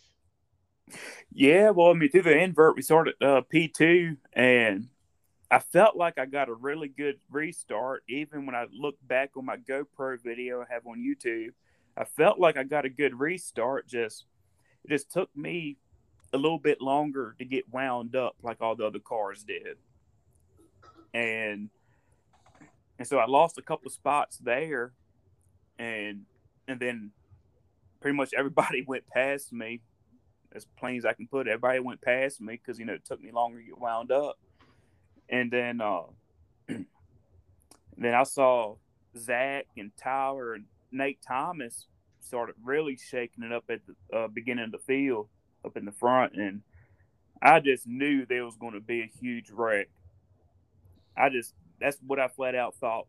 Yeah, 1.32 1.72
well, 1.72 1.90
I 1.90 1.94
mean, 1.94 2.10
through 2.10 2.24
the 2.24 2.38
invert, 2.38 2.76
we 2.76 2.82
started 2.82 3.16
uh, 3.22 3.42
P2, 3.54 4.18
and 4.34 4.88
I 5.54 5.60
felt 5.60 5.96
like 5.96 6.18
I 6.18 6.26
got 6.26 6.50
a 6.50 6.54
really 6.56 6.88
good 6.88 7.20
restart. 7.30 8.02
Even 8.10 8.48
when 8.48 8.56
I 8.56 8.66
look 8.74 8.96
back 9.08 9.38
on 9.38 9.46
my 9.46 9.58
GoPro 9.58 10.20
video 10.20 10.62
I 10.62 10.74
have 10.74 10.88
on 10.88 10.98
YouTube, 10.98 11.52
I 11.96 12.06
felt 12.06 12.40
like 12.40 12.58
I 12.58 12.64
got 12.64 12.86
a 12.86 12.90
good 12.90 13.20
restart. 13.20 13.88
Just 13.88 14.26
it 14.84 14.90
just 14.90 15.12
took 15.12 15.30
me 15.38 15.78
a 16.34 16.38
little 16.40 16.58
bit 16.58 16.82
longer 16.82 17.36
to 17.38 17.46
get 17.46 17.72
wound 17.72 18.16
up 18.16 18.36
like 18.42 18.62
all 18.62 18.76
the 18.76 18.88
other 18.88 18.98
cars 18.98 19.44
did. 19.44 19.78
And 21.14 21.70
and 22.98 23.08
so 23.08 23.20
I 23.20 23.28
lost 23.28 23.60
a 23.60 23.62
couple 23.62 23.86
of 23.86 23.94
spots 23.94 24.40
there 24.40 24.94
and 25.78 26.24
and 26.68 26.80
then 26.80 27.12
pretty 28.02 28.18
much 28.18 28.34
everybody 28.36 28.82
went 28.88 29.06
past 29.06 29.54
me 29.54 29.82
as 30.52 30.66
plain 30.80 30.98
as 30.98 31.06
I 31.06 31.14
can 31.14 31.28
put 31.28 31.46
it. 31.46 31.52
Everybody 31.52 31.80
went 31.80 32.02
past 32.02 32.42
me 32.42 32.54
because 32.54 32.80
you 32.80 32.86
know 32.86 32.94
it 32.94 33.06
took 33.06 33.22
me 33.22 33.32
longer 33.32 33.60
to 33.60 33.64
get 33.64 33.78
wound 33.78 34.12
up. 34.12 34.40
And 35.30 35.52
then 35.52 35.82
uh 35.82 36.04
then 36.68 38.14
I 38.14 38.24
saw 38.24 38.76
Zach 39.18 39.68
and 39.78 39.92
Tyler 39.98 40.54
and 40.54 40.66
Nate 40.92 41.20
Thomas 41.26 41.88
started 42.20 42.56
really 42.64 42.98
shaking 42.98 43.44
it 43.44 43.52
up 43.52 43.66
at 43.70 43.80
the 43.86 44.18
uh, 44.18 44.28
beginning 44.28 44.66
of 44.66 44.72
the 44.72 44.80
field 44.80 45.28
up 45.66 45.78
in 45.78 45.86
the 45.86 45.92
front, 45.92 46.34
and 46.36 46.62
I 47.42 47.60
just 47.60 47.88
knew 47.88 48.26
there 48.26 48.46
was 48.46 48.56
going 48.56 48.74
to 48.74 48.80
be 48.80 49.02
a 49.02 49.12
huge 49.20 49.50
wreck. 49.52 49.90
I 51.18 51.30
just 51.30 51.54
that's 51.80 51.98
what 52.06 52.20
I 52.20 52.28
flat 52.28 52.56
out 52.56 52.76
thought. 52.76 53.08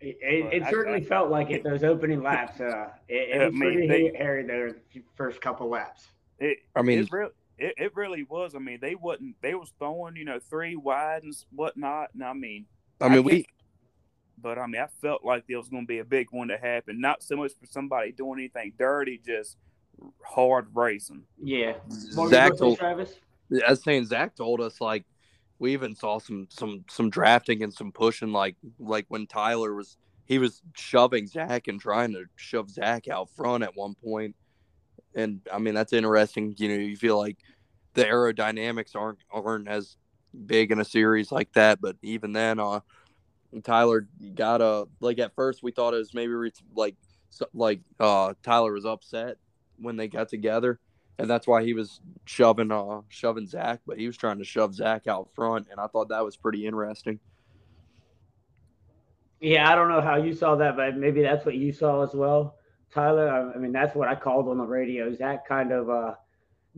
It, 0.00 0.18
it, 0.20 0.62
it 0.62 0.70
certainly 0.70 1.00
I, 1.00 1.04
felt 1.04 1.30
like 1.30 1.50
it 1.50 1.62
those 1.62 1.84
opening 1.84 2.22
laps. 2.22 2.60
Uh, 2.60 2.88
it, 3.08 3.40
it 3.40 3.52
was 3.52 3.58
pretty 3.58 3.86
they, 3.86 4.12
hairy 4.16 4.44
those 4.44 4.74
first 5.14 5.40
couple 5.40 5.68
laps. 5.68 6.08
It, 6.38 6.58
I 6.74 6.82
mean, 6.82 6.98
it 6.98 7.12
really, 7.12 7.30
it, 7.58 7.74
it 7.76 7.96
really 7.96 8.24
was. 8.24 8.54
I 8.54 8.58
mean, 8.58 8.78
they 8.80 8.94
wasn't. 8.94 9.36
They 9.40 9.54
was 9.54 9.72
throwing, 9.78 10.16
you 10.16 10.24
know, 10.24 10.38
three 10.38 10.76
wide 10.76 11.22
and 11.22 11.34
whatnot. 11.54 12.10
And 12.14 12.24
I 12.24 12.32
mean, 12.32 12.66
I 13.00 13.08
mean, 13.08 13.18
I 13.18 13.20
we. 13.20 13.46
But 14.40 14.58
I 14.58 14.66
mean, 14.66 14.82
I 14.82 14.88
felt 15.00 15.24
like 15.24 15.44
there 15.48 15.58
was 15.58 15.68
going 15.68 15.84
to 15.84 15.86
be 15.86 16.00
a 16.00 16.04
big 16.04 16.28
one 16.30 16.48
to 16.48 16.58
happen. 16.58 17.00
Not 17.00 17.22
so 17.22 17.36
much 17.36 17.52
for 17.58 17.66
somebody 17.66 18.12
doing 18.12 18.40
anything 18.40 18.72
dirty, 18.78 19.20
just 19.24 19.56
hard 20.24 20.66
racing. 20.74 21.22
Yeah. 21.42 21.74
Zach 21.90 22.56
told 22.56 22.78
Travis. 22.78 23.14
I 23.66 23.70
was 23.70 23.82
saying 23.82 24.06
Zach 24.06 24.34
told 24.34 24.60
us 24.60 24.80
like 24.80 25.04
we 25.58 25.72
even 25.72 25.94
saw 25.94 26.18
some 26.18 26.46
some 26.50 26.84
some 26.90 27.10
drafting 27.10 27.62
and 27.62 27.72
some 27.72 27.92
pushing 27.92 28.32
like 28.32 28.56
like 28.78 29.06
when 29.08 29.26
Tyler 29.26 29.74
was 29.74 29.96
he 30.26 30.38
was 30.38 30.62
shoving 30.74 31.26
Zach 31.26 31.68
and 31.68 31.80
trying 31.80 32.12
to 32.12 32.24
shove 32.36 32.70
Zach 32.70 33.08
out 33.08 33.30
front 33.30 33.62
at 33.62 33.76
one 33.76 33.94
point. 33.94 34.34
And 35.14 35.40
I 35.52 35.58
mean 35.58 35.74
that's 35.74 35.92
interesting. 35.92 36.54
You 36.58 36.68
know, 36.68 36.74
you 36.74 36.96
feel 36.96 37.18
like 37.18 37.38
the 37.94 38.04
aerodynamics 38.04 38.94
aren't 38.96 39.18
aren't 39.30 39.68
as 39.68 39.96
big 40.46 40.72
in 40.72 40.80
a 40.80 40.84
series 40.84 41.30
like 41.30 41.52
that, 41.52 41.80
but 41.80 41.96
even 42.02 42.32
then, 42.32 42.58
uh, 42.58 42.80
Tyler 43.62 44.08
got 44.34 44.60
a 44.60 44.86
like 45.00 45.18
at 45.18 45.34
first 45.34 45.62
we 45.62 45.70
thought 45.70 45.94
it 45.94 45.98
was 45.98 46.14
maybe 46.14 46.32
like 46.74 46.96
so, 47.30 47.46
like 47.54 47.80
uh 48.00 48.34
Tyler 48.42 48.72
was 48.72 48.84
upset 48.84 49.36
when 49.78 49.96
they 49.96 50.08
got 50.08 50.28
together, 50.28 50.80
and 51.18 51.30
that's 51.30 51.46
why 51.46 51.62
he 51.62 51.72
was 51.72 52.00
shoving 52.24 52.72
uh 52.72 53.02
shoving 53.08 53.46
Zach, 53.46 53.80
but 53.86 53.98
he 53.98 54.06
was 54.06 54.16
trying 54.16 54.38
to 54.38 54.44
shove 54.44 54.74
Zach 54.74 55.06
out 55.06 55.28
front, 55.34 55.68
and 55.70 55.78
I 55.78 55.86
thought 55.86 56.08
that 56.08 56.24
was 56.24 56.36
pretty 56.36 56.66
interesting. 56.66 57.20
Yeah, 59.40 59.70
I 59.70 59.74
don't 59.74 59.88
know 59.88 60.00
how 60.00 60.16
you 60.16 60.32
saw 60.32 60.56
that, 60.56 60.74
but 60.76 60.96
maybe 60.96 61.22
that's 61.22 61.44
what 61.44 61.54
you 61.54 61.72
saw 61.72 62.02
as 62.02 62.14
well, 62.14 62.56
Tyler. 62.94 63.52
I 63.54 63.58
mean, 63.58 63.72
that's 63.72 63.94
what 63.94 64.08
I 64.08 64.14
called 64.14 64.48
on 64.48 64.58
the 64.58 64.64
radio. 64.64 65.12
Zach 65.12 65.46
kind 65.46 65.72
of 65.72 65.90
uh, 65.90 66.14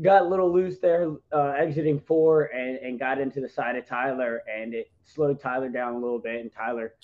got 0.01 0.23
a 0.23 0.25
little 0.25 0.51
loose 0.53 0.79
there, 0.79 1.15
uh, 1.33 1.51
exiting 1.51 2.01
four, 2.01 2.45
and, 2.45 2.79
and 2.79 2.99
got 2.99 3.21
into 3.21 3.41
the 3.41 3.49
side 3.49 3.77
of 3.77 3.87
Tyler, 3.87 4.43
and 4.53 4.73
it 4.73 4.91
slowed 5.05 5.41
Tyler 5.41 5.69
down 5.69 5.95
a 5.95 5.99
little 5.99 6.19
bit, 6.19 6.41
and 6.41 6.51
Tyler 6.51 6.95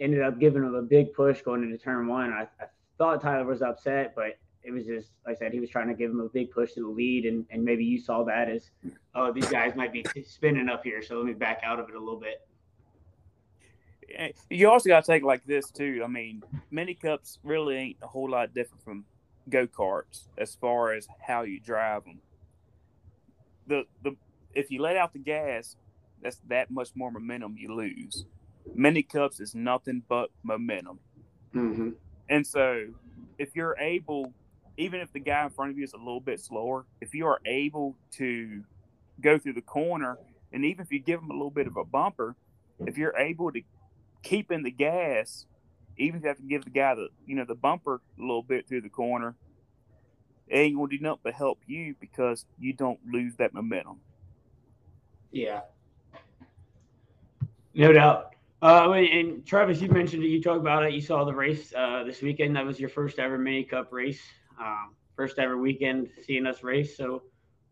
ended 0.00 0.22
up 0.22 0.38
giving 0.40 0.62
him 0.62 0.74
a 0.74 0.82
big 0.82 1.12
push 1.12 1.42
going 1.42 1.62
into 1.62 1.76
turn 1.78 2.06
one. 2.06 2.32
I, 2.32 2.48
I 2.60 2.66
thought 2.98 3.20
Tyler 3.20 3.44
was 3.44 3.62
upset, 3.62 4.14
but 4.16 4.38
it 4.62 4.72
was 4.72 4.84
just 4.84 5.10
like 5.26 5.36
I 5.36 5.38
said, 5.38 5.52
he 5.52 5.60
was 5.60 5.70
trying 5.70 5.88
to 5.88 5.94
give 5.94 6.10
him 6.10 6.20
a 6.20 6.28
big 6.28 6.50
push 6.50 6.72
to 6.72 6.80
the 6.80 6.88
lead, 6.88 7.26
and 7.26 7.44
and 7.50 7.62
maybe 7.62 7.84
you 7.84 8.00
saw 8.00 8.24
that 8.24 8.48
as, 8.48 8.70
oh, 9.14 9.32
these 9.32 9.48
guys 9.48 9.76
might 9.76 9.92
be 9.92 10.04
spinning 10.26 10.68
up 10.68 10.82
here, 10.82 11.02
so 11.02 11.16
let 11.16 11.26
me 11.26 11.34
back 11.34 11.60
out 11.62 11.78
of 11.78 11.88
it 11.88 11.94
a 11.94 11.98
little 12.00 12.18
bit. 12.18 12.46
You 14.50 14.70
also 14.70 14.88
got 14.88 15.04
to 15.04 15.12
take 15.12 15.22
like 15.22 15.44
this 15.46 15.70
too. 15.70 16.02
I 16.04 16.08
mean, 16.08 16.42
mini 16.70 16.94
cups 16.94 17.38
really 17.42 17.76
ain't 17.76 17.96
a 18.02 18.06
whole 18.06 18.30
lot 18.30 18.54
different 18.54 18.84
from 18.84 19.04
go 19.48 19.66
karts 19.66 20.24
as 20.38 20.54
far 20.54 20.92
as 20.92 21.06
how 21.20 21.42
you 21.42 21.60
drive 21.60 22.04
them. 22.04 22.20
The 23.66 23.84
the 24.02 24.16
if 24.54 24.70
you 24.70 24.80
let 24.80 24.96
out 24.96 25.12
the 25.12 25.18
gas, 25.18 25.76
that's 26.22 26.40
that 26.48 26.70
much 26.70 26.90
more 26.94 27.10
momentum 27.10 27.56
you 27.58 27.74
lose. 27.74 28.24
Mini 28.74 29.02
cups 29.02 29.40
is 29.40 29.54
nothing 29.54 30.02
but 30.08 30.30
momentum, 30.42 30.98
mm-hmm. 31.54 31.90
and 32.28 32.46
so 32.46 32.86
if 33.38 33.54
you're 33.54 33.76
able, 33.78 34.32
even 34.76 35.00
if 35.00 35.12
the 35.12 35.20
guy 35.20 35.44
in 35.44 35.50
front 35.50 35.70
of 35.70 35.78
you 35.78 35.84
is 35.84 35.92
a 35.92 35.98
little 35.98 36.20
bit 36.20 36.40
slower, 36.40 36.84
if 37.00 37.14
you 37.14 37.26
are 37.26 37.40
able 37.46 37.96
to 38.12 38.64
go 39.20 39.38
through 39.38 39.52
the 39.52 39.62
corner, 39.62 40.18
and 40.52 40.64
even 40.64 40.84
if 40.84 40.92
you 40.92 40.98
give 40.98 41.20
him 41.20 41.30
a 41.30 41.34
little 41.34 41.50
bit 41.50 41.66
of 41.66 41.76
a 41.76 41.84
bumper, 41.84 42.34
if 42.80 42.98
you're 42.98 43.16
able 43.16 43.52
to 43.52 43.60
keep 44.26 44.50
in 44.50 44.62
the 44.62 44.70
gas, 44.70 45.46
even 45.96 46.18
if 46.18 46.22
you 46.22 46.28
have 46.28 46.36
to 46.38 46.42
give 46.42 46.64
the 46.64 46.70
guy 46.70 46.94
the 46.94 47.08
you 47.26 47.36
know 47.36 47.44
the 47.44 47.54
bumper 47.54 48.00
a 48.18 48.20
little 48.20 48.42
bit 48.42 48.68
through 48.68 48.80
the 48.80 48.88
corner, 48.88 49.34
it 50.48 50.56
ain't 50.56 50.76
gonna 50.76 50.88
do 50.88 50.98
nothing 50.98 51.20
but 51.22 51.34
help 51.34 51.60
you 51.66 51.94
because 52.00 52.44
you 52.58 52.72
don't 52.72 52.98
lose 53.10 53.36
that 53.36 53.54
momentum. 53.54 54.00
Yeah, 55.30 55.60
no 57.74 57.92
doubt. 57.92 58.34
Uh, 58.62 58.90
and 58.92 59.44
Travis, 59.46 59.80
you 59.80 59.88
mentioned 59.88 60.24
it. 60.24 60.28
You 60.28 60.42
talked 60.42 60.60
about 60.60 60.82
it. 60.84 60.92
You 60.92 61.00
saw 61.00 61.24
the 61.24 61.34
race 61.34 61.72
uh, 61.76 62.02
this 62.04 62.22
weekend. 62.22 62.56
That 62.56 62.64
was 62.64 62.80
your 62.80 62.88
first 62.88 63.18
ever 63.18 63.38
mini 63.38 63.64
cup 63.64 63.92
race, 63.92 64.20
um, 64.60 64.94
first 65.14 65.38
ever 65.38 65.56
weekend 65.56 66.08
seeing 66.26 66.46
us 66.46 66.62
race. 66.62 66.96
So, 66.96 67.22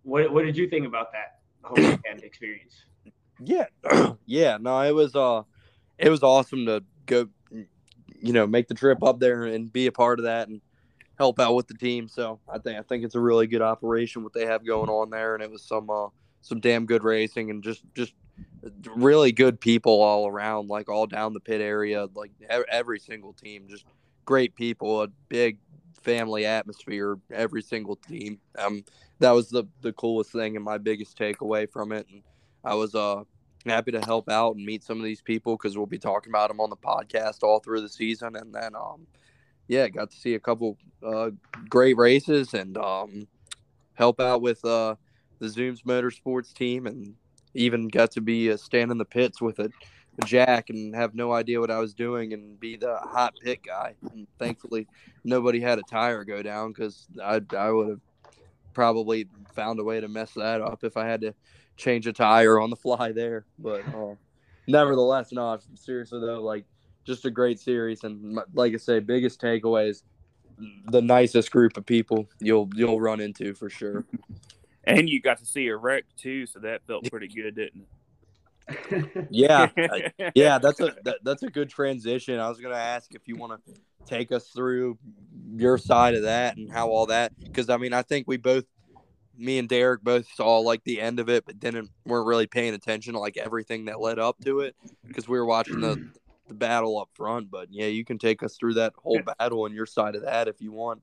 what 0.03 0.33
what 0.33 0.45
did 0.45 0.57
you 0.57 0.69
think 0.69 0.87
about 0.87 1.11
that 1.13 1.41
whole 1.63 1.77
weekend 1.77 2.23
experience? 2.23 2.85
Yeah, 3.41 3.67
yeah. 4.27 4.59
No, 4.61 4.81
it 4.83 4.95
was 4.95 5.17
uh, 5.17 5.43
it 5.99 6.09
was 6.09 6.23
awesome 6.23 6.67
to 6.67 6.83
go, 7.07 7.29
you 8.21 8.33
know, 8.33 8.47
make 8.47 8.69
the 8.69 8.75
trip 8.75 9.03
up 9.03 9.21
there 9.21 9.45
and 9.45 9.73
be 9.73 9.87
a 9.87 9.93
part 9.93 10.19
of 10.19 10.25
that 10.25 10.49
and 10.49 10.61
help 11.19 11.39
out 11.39 11.55
with 11.55 11.69
the 11.69 11.75
team. 11.75 12.09
So 12.09 12.41
I 12.49 12.59
think 12.59 12.79
I 12.79 12.83
think 12.83 13.05
it's 13.05 13.15
a 13.15 13.21
really 13.21 13.47
good 13.47 13.63
operation 13.63 14.23
what 14.23 14.33
they 14.33 14.47
have 14.47 14.67
going 14.67 14.89
on 14.89 15.11
there, 15.11 15.35
and 15.35 15.43
it 15.43 15.51
was 15.51 15.63
some 15.63 15.91
uh, 15.91 16.09
some 16.43 16.61
damn 16.61 16.87
good 16.87 17.05
racing 17.05 17.51
and 17.51 17.63
just 17.63 17.83
just 17.95 18.15
really 18.95 19.33
good 19.33 19.61
people 19.61 20.01
all 20.01 20.27
around, 20.27 20.69
like 20.69 20.89
all 20.89 21.07
down 21.07 21.33
the 21.33 21.41
pit 21.41 21.61
area, 21.61 22.09
like 22.15 22.33
every 22.49 22.99
single 22.99 23.33
team, 23.33 23.67
just 23.69 23.85
great 24.25 24.55
people, 24.55 25.03
a 25.03 25.09
big 25.29 25.59
family 26.03 26.45
atmosphere, 26.47 27.19
every 27.33 27.63
single 27.63 27.97
team. 27.97 28.39
Um, 28.59 28.85
that 29.21 29.31
was 29.31 29.49
the 29.49 29.65
the 29.83 29.93
coolest 29.93 30.33
thing 30.33 30.57
and 30.57 30.65
my 30.65 30.79
biggest 30.79 31.19
takeaway 31.19 31.71
from 31.71 31.93
it. 31.93 32.07
And 32.11 32.23
I 32.65 32.75
was 32.75 32.95
uh 32.95 33.25
happy 33.67 33.93
to 33.93 34.01
help 34.01 34.29
out 34.29 34.57
and 34.57 34.65
meet 34.65 34.85
some 34.85 34.99
of 34.99 35.05
these 35.05 35.23
people 35.23 35.57
because 35.57 35.77
we'll 35.77 35.87
be 35.87 35.99
talking 35.99 36.31
about 36.31 36.49
them 36.49 36.61
on 36.61 36.71
the 36.71 36.77
podcast 36.77 37.43
all 37.43 37.61
through 37.61 37.81
the 37.81 37.89
season. 37.89 38.37
And 38.37 38.55
then 38.55 38.75
um, 38.75 39.07
yeah, 39.69 39.89
got 39.89 40.11
to 40.11 40.17
see 40.17 40.35
a 40.35 40.41
couple 40.41 40.77
uh 41.03 41.31
great 41.69 41.97
races 41.97 42.55
and 42.55 42.77
um 42.79 43.29
help 43.95 44.21
out 44.21 44.43
with 44.43 44.65
uh 44.65 44.95
the 45.39 45.47
Zooms 45.47 45.83
Motorsports 45.83 46.53
team 46.53 46.87
and 46.87 47.15
even 47.55 47.89
got 47.89 48.11
to 48.13 48.21
be 48.21 48.51
uh, 48.51 48.57
stand 48.57 48.91
in 48.91 48.99
the 48.99 49.05
pits 49.05 49.41
with 49.41 49.59
a, 49.59 49.71
a, 50.21 50.27
jack 50.27 50.71
and 50.71 50.95
have 50.95 51.15
no 51.15 51.33
idea 51.33 51.61
what 51.61 51.71
I 51.71 51.79
was 51.79 51.95
doing 51.95 52.33
and 52.33 52.59
be 52.59 52.77
the 52.77 52.97
hot 52.97 53.35
pit 53.43 53.61
guy. 53.65 53.95
And 54.13 54.27
thankfully, 54.39 54.87
nobody 55.25 55.61
had 55.61 55.79
a 55.79 55.83
tire 55.83 56.25
go 56.25 56.43
down 56.43 56.73
because 56.73 57.07
I 57.23 57.41
I 57.57 57.71
would 57.71 57.89
have 57.89 58.01
probably 58.75 59.29
found 59.55 59.79
a 59.79 59.85
way 59.85 60.01
to 60.01 60.09
mess 60.09 60.33
that 60.35 60.61
up 60.61 60.83
if 60.85 60.97
I 60.97 61.07
had 61.07 61.21
to 61.23 61.35
change 61.77 62.07
a 62.07 62.13
tire 62.13 62.61
on 62.61 62.71
the 62.71 62.77
fly 62.77 63.13
there. 63.13 63.45
But 63.59 63.83
uh, 63.95 64.15
nevertheless, 64.67 65.33
no, 65.33 65.59
seriously 65.75 66.21
though, 66.21 66.43
like 66.43 66.65
just 67.05 67.25
a 67.25 67.31
great 67.31 67.61
series 67.61 68.05
and 68.05 68.39
like 68.55 68.75
I 68.75 68.79
say, 68.79 69.01
biggest 69.01 69.41
takeaways 69.41 70.03
the 70.87 71.03
nicest 71.03 71.51
group 71.51 71.77
of 71.77 71.87
people 71.87 72.29
you'll 72.41 72.69
you'll 72.75 73.01
run 73.01 73.21
into 73.21 73.55
for 73.55 73.71
sure. 73.71 74.05
And 74.87 75.09
you 75.09 75.19
got 75.19 75.39
to 75.39 75.47
see 75.47 75.69
a 75.69 75.77
wreck 75.79 76.05
too, 76.15 76.45
so 76.45 76.59
that 76.59 76.83
felt 76.87 77.11
pretty 77.11 77.29
good, 77.29 77.57
didn't 77.57 77.87
it? 78.69 79.29
yeah, 79.31 79.71
yeah, 80.35 80.59
that's 80.59 80.79
a 80.79 80.95
that, 81.05 81.21
that's 81.23 81.43
a 81.43 81.49
good 81.49 81.71
transition. 81.71 82.39
I 82.39 82.51
was 82.51 82.61
gonna 82.61 82.75
ask 82.75 83.15
if 83.15 83.27
you 83.27 83.37
want 83.37 83.65
to 83.65 83.75
take 84.05 84.31
us 84.31 84.49
through 84.49 84.99
your 85.57 85.79
side 85.79 86.15
of 86.15 86.25
that 86.25 86.59
and 86.59 86.71
how 86.71 86.91
all 86.91 87.07
that, 87.07 87.33
because 87.43 87.71
I 87.71 87.79
mean, 87.79 87.95
I 87.95 88.03
think 88.03 88.29
we 88.29 88.37
both, 88.37 88.65
me 89.37 89.59
and 89.59 89.69
Derek, 89.69 90.03
both 90.03 90.27
saw 90.35 90.59
like 90.59 90.85
the 90.85 91.01
end 91.01 91.21
of 91.21 91.29
it, 91.29 91.45
but 91.47 91.59
didn't 91.59 91.91
weren't 92.05 92.27
really 92.27 92.47
paying 92.47 92.75
attention 92.75 93.15
to 93.15 93.19
like 93.19 93.37
everything 93.37 93.87
that 93.87 94.01
led 94.01 94.19
up 94.19 94.37
to 94.45 94.61
it 94.61 94.77
because 95.07 95.29
we 95.29 95.39
were 95.39 95.47
watching 95.47 95.81
the 95.81 96.11
the 96.49 96.55
battle 96.55 96.99
up 96.99 97.09
front. 97.15 97.51
But 97.51 97.69
yeah, 97.71 97.87
you 97.87 98.05
can 98.05 98.19
take 98.19 98.43
us 98.43 98.57
through 98.57 98.75
that 98.75 98.93
whole 98.97 99.21
battle 99.39 99.67
and 99.67 99.75
your 99.75 99.87
side 99.87 100.15
of 100.15 100.23
that 100.23 100.49
if 100.49 100.61
you 100.61 100.73
want. 100.73 101.03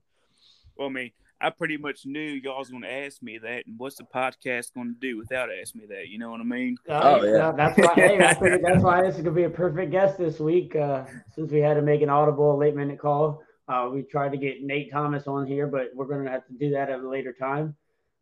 Well, 0.76 0.88
I 0.88 0.92
mean, 0.92 1.10
I 1.40 1.50
pretty 1.50 1.76
much 1.76 2.06
knew 2.06 2.20
y'all 2.20 2.60
was 2.60 2.70
going 2.70 2.82
to 2.82 2.92
ask 2.92 3.20
me 3.20 3.38
that, 3.38 3.66
and 3.66 3.76
what's 3.76 3.96
the 3.96 4.04
podcast 4.04 4.74
going 4.74 4.94
to 4.94 5.00
do 5.00 5.18
without 5.18 5.48
asking 5.50 5.80
me 5.80 5.86
that? 5.88 6.08
You 6.08 6.18
know 6.18 6.30
what 6.30 6.40
I 6.40 6.44
mean? 6.44 6.76
Uh, 6.88 7.00
oh 7.02 7.24
yeah, 7.24 7.52
that's 7.52 7.76
why. 7.76 7.94
hey, 7.94 8.18
that's, 8.18 8.40
that's 8.40 8.82
why 8.82 9.02
this 9.02 9.16
is 9.16 9.22
going 9.22 9.34
to 9.34 9.40
be 9.40 9.44
a 9.44 9.50
perfect 9.50 9.90
guest 9.90 10.18
this 10.18 10.38
week. 10.38 10.76
Uh, 10.76 11.04
since 11.34 11.50
we 11.50 11.58
had 11.58 11.74
to 11.74 11.82
make 11.82 12.00
an 12.00 12.08
audible 12.08 12.56
late 12.56 12.76
minute 12.76 13.00
call, 13.00 13.42
uh, 13.68 13.88
we 13.92 14.02
tried 14.02 14.30
to 14.30 14.38
get 14.38 14.62
Nate 14.62 14.92
Thomas 14.92 15.26
on 15.26 15.46
here, 15.46 15.66
but 15.66 15.88
we're 15.94 16.06
going 16.06 16.24
to 16.24 16.30
have 16.30 16.46
to 16.46 16.52
do 16.52 16.70
that 16.70 16.88
at 16.88 17.00
a 17.00 17.08
later 17.08 17.32
time. 17.32 17.74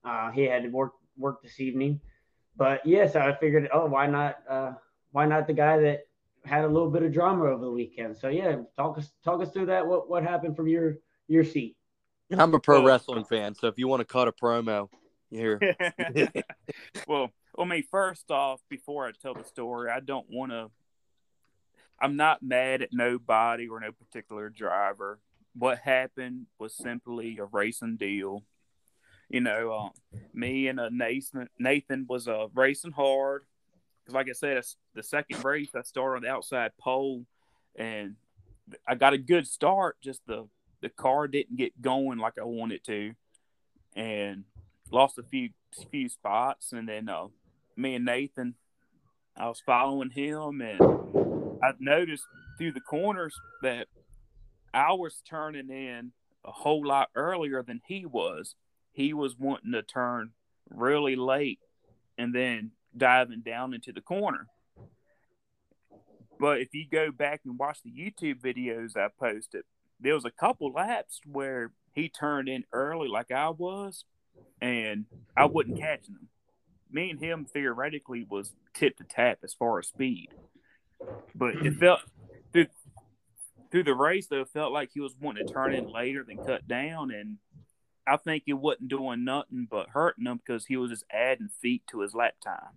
Uh, 0.05 0.31
he 0.31 0.43
had 0.43 0.63
to 0.63 0.69
work 0.69 0.93
work 1.17 1.43
this 1.43 1.61
evening, 1.61 2.01
but 2.57 2.85
yes, 2.87 3.17
I 3.17 3.35
figured, 3.35 3.69
oh, 3.73 3.87
why 3.87 4.07
not? 4.07 4.39
Uh, 4.49 4.73
why 5.13 5.27
not 5.27 5.47
the 5.47 5.53
guy 5.53 5.79
that 5.79 6.07
had 6.45 6.65
a 6.65 6.69
little 6.69 6.91
bit 6.91 7.03
of 7.03 7.13
drama 7.13 7.45
over 7.45 7.65
the 7.65 7.71
weekend? 7.71 8.17
So 8.17 8.29
yeah, 8.29 8.57
talk 8.77 8.99
us 8.99 9.11
talk 9.25 9.43
us 9.43 9.51
through 9.51 9.67
that. 9.67 9.87
What 9.87 10.09
what 10.09 10.23
happened 10.23 10.57
from 10.57 10.69
your 10.69 10.99
your 11.29 11.45
seat? 11.45 11.77
I'm 12.37 12.55
a 12.55 12.61
pro 12.61 12.85
wrestling 12.85 13.25
fan, 13.25 13.55
so 13.55 13.67
if 13.67 13.77
you 13.77 13.89
want 13.89 14.01
to 14.01 14.05
cut 14.05 14.29
a 14.29 14.33
promo, 14.33 14.89
here. 15.31 15.61
well, 17.09 17.31
I 17.59 17.65
mean, 17.65 17.85
first 17.91 18.31
off, 18.31 18.61
before 18.69 19.07
I 19.07 19.13
tell 19.13 19.35
the 19.35 19.45
story, 19.45 19.91
I 19.91 20.01
don't 20.01 20.27
want 20.29 20.53
to. 20.53 20.71
I'm 22.01 22.17
not 22.17 22.43
mad 22.43 22.83
at 22.83 22.91
nobody 22.93 23.69
or 23.69 23.79
no 23.81 23.93
particular 23.93 24.49
driver. 24.49 25.21
What 25.55 25.79
happened 25.79 26.47
was 26.59 26.75
simply 26.75 27.37
a 27.39 27.45
racing 27.45 27.97
deal. 27.97 28.45
You 29.31 29.41
know, 29.41 29.73
uh, 29.73 30.19
me 30.35 30.67
and 30.67 30.81
uh, 30.81 30.89
Nathan 30.91 31.49
Nathan 31.57 32.05
was 32.09 32.27
uh, 32.27 32.49
racing 32.53 32.91
hard 32.91 33.43
because, 34.03 34.15
like 34.15 34.29
I 34.29 34.33
said, 34.33 34.65
the 34.95 35.05
second 35.05 35.45
race 35.45 35.71
I 35.75 35.83
started 35.83 36.17
on 36.17 36.23
the 36.23 36.29
outside 36.29 36.73
pole, 36.81 37.25
and 37.77 38.17
I 38.89 38.97
got 38.97 39.13
a 39.13 39.19
good 39.19 39.47
start. 39.47 39.99
Just 40.03 40.27
the 40.27 40.49
the 40.83 40.89
car 40.89 41.29
didn't 41.29 41.57
get 41.57 41.81
going 41.81 42.19
like 42.19 42.39
I 42.41 42.45
wanted 42.45 42.83
to, 42.87 43.15
and 43.95 44.45
lost 44.91 45.17
a 45.17 45.23
few 45.23 45.51
few 45.93 46.09
spots. 46.09 46.73
And 46.73 46.89
then 46.89 47.09
uh, 47.09 47.29
me 47.77 47.95
and 47.95 48.05
Nathan, 48.05 48.57
I 49.37 49.47
was 49.47 49.63
following 49.65 50.11
him, 50.11 50.61
and 50.61 50.81
I 51.63 51.71
noticed 51.79 52.25
through 52.59 52.73
the 52.73 52.81
corners 52.81 53.37
that 53.63 53.87
I 54.75 54.93
was 54.93 55.23
turning 55.29 55.71
in 55.71 56.11
a 56.45 56.51
whole 56.51 56.85
lot 56.85 57.11
earlier 57.15 57.63
than 57.63 57.81
he 57.87 58.07
was. 58.07 58.57
He 58.93 59.13
was 59.13 59.37
wanting 59.39 59.73
to 59.73 59.83
turn 59.83 60.31
really 60.69 61.17
late 61.17 61.61
and 62.19 62.35
then 62.35 62.73
diving 62.97 63.41
down 63.41 63.75
into 63.75 63.93
the 63.93 64.01
corner. 64.01 64.47
But 66.39 66.61
if 66.61 66.75
you 66.75 66.87
go 66.91 67.13
back 67.13 67.43
and 67.45 67.59
watch 67.59 67.81
the 67.83 67.91
YouTube 67.91 68.41
videos 68.41 68.97
I 68.97 69.09
posted, 69.19 69.65
there 70.01 70.15
was 70.15 70.25
a 70.25 70.31
couple 70.31 70.73
laps 70.73 71.21
where 71.31 71.73
he 71.93 72.09
turned 72.09 72.49
in 72.49 72.65
early 72.73 73.09
like 73.09 73.31
I 73.31 73.51
was, 73.51 74.05
and 74.61 75.05
I 75.37 75.45
wasn't 75.45 75.79
catching 75.79 76.15
him. 76.15 76.29
Me 76.91 77.11
and 77.11 77.21
him 77.21 77.45
theoretically 77.45 78.27
was 78.29 78.55
tip 78.75 78.97
to 78.97 79.05
tap 79.05 79.39
as 79.45 79.53
far 79.53 79.79
as 79.79 79.89
speed, 79.89 80.29
but 81.35 81.55
it 81.57 81.75
felt 81.79 82.01
through 82.53 82.67
through 83.71 83.85
the 83.85 83.95
race 83.95 84.27
though, 84.27 84.41
it 84.41 84.49
felt 84.49 84.73
like 84.73 84.91
he 84.93 85.01
was 85.01 85.15
wanting 85.21 85.47
to 85.47 85.53
turn 85.53 85.75
in 85.75 85.93
later 85.93 86.25
than 86.27 86.39
cut 86.39 86.67
down, 86.67 87.13
and 87.13 87.37
I 88.11 88.17
think 88.17 88.43
it 88.49 88.55
wasn't 88.55 88.89
doing 88.89 89.25
nothing 89.25 89.69
but 89.71 89.91
hurting 89.91 90.27
him 90.27 90.39
because 90.39 90.67
he 90.67 90.77
was 90.77 90.91
just 90.91 91.05
adding 91.13 91.49
feet 91.63 91.85
to 91.91 92.01
his 92.01 92.13
lap 92.13 92.35
time. 92.45 92.75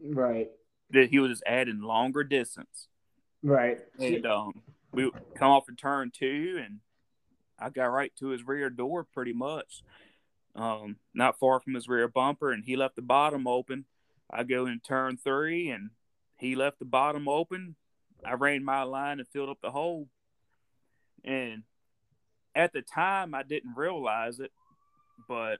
Right. 0.00 0.48
That 0.90 1.10
he 1.10 1.18
was 1.18 1.32
just 1.32 1.42
adding 1.44 1.80
longer 1.80 2.22
distance. 2.22 2.86
Right. 3.42 3.80
And 3.98 4.24
um, 4.26 4.62
we 4.92 5.10
come 5.34 5.50
off 5.50 5.68
of 5.68 5.76
turn 5.76 6.12
two, 6.16 6.62
and 6.64 6.78
I 7.58 7.70
got 7.70 7.86
right 7.86 8.12
to 8.20 8.28
his 8.28 8.46
rear 8.46 8.70
door 8.70 9.02
pretty 9.02 9.32
much, 9.32 9.82
um, 10.54 10.98
not 11.12 11.40
far 11.40 11.58
from 11.58 11.74
his 11.74 11.88
rear 11.88 12.06
bumper, 12.06 12.52
and 12.52 12.64
he 12.64 12.76
left 12.76 12.94
the 12.94 13.02
bottom 13.02 13.48
open. 13.48 13.86
I 14.30 14.44
go 14.44 14.66
in 14.66 14.78
turn 14.78 15.16
three, 15.16 15.68
and 15.68 15.90
he 16.38 16.54
left 16.54 16.78
the 16.78 16.84
bottom 16.84 17.26
open. 17.26 17.74
I 18.24 18.34
ran 18.34 18.62
my 18.62 18.84
line 18.84 19.18
and 19.18 19.28
filled 19.28 19.48
up 19.48 19.58
the 19.62 19.72
hole. 19.72 20.06
And 21.24 21.64
at 22.54 22.72
the 22.72 22.82
time, 22.82 23.34
I 23.34 23.42
didn't 23.42 23.76
realize 23.76 24.38
it, 24.38 24.52
but 25.28 25.58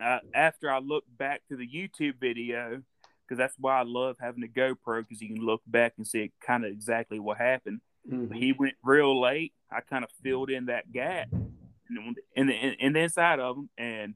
I, 0.00 0.20
after 0.34 0.70
I 0.70 0.78
looked 0.78 1.16
back 1.16 1.42
to 1.48 1.56
the 1.56 1.66
YouTube 1.66 2.18
video, 2.20 2.82
because 3.22 3.38
that's 3.38 3.54
why 3.58 3.78
I 3.78 3.84
love 3.84 4.16
having 4.20 4.42
a 4.42 4.48
GoPro 4.48 5.02
because 5.02 5.22
you 5.22 5.28
can 5.28 5.44
look 5.44 5.62
back 5.66 5.94
and 5.96 6.06
see 6.06 6.32
kind 6.40 6.64
of 6.64 6.72
exactly 6.72 7.20
what 7.20 7.38
happened. 7.38 7.80
Mm-hmm. 8.10 8.34
He 8.34 8.52
went 8.52 8.74
real 8.82 9.20
late. 9.20 9.52
I 9.70 9.80
kind 9.80 10.04
of 10.04 10.10
filled 10.22 10.50
in 10.50 10.66
that 10.66 10.90
gap 10.90 11.28
in 11.32 12.14
the, 12.14 12.14
in 12.34 12.46
the, 12.46 12.54
in 12.54 12.92
the 12.92 13.00
inside 13.00 13.40
of 13.40 13.56
him, 13.56 13.70
and 13.78 14.14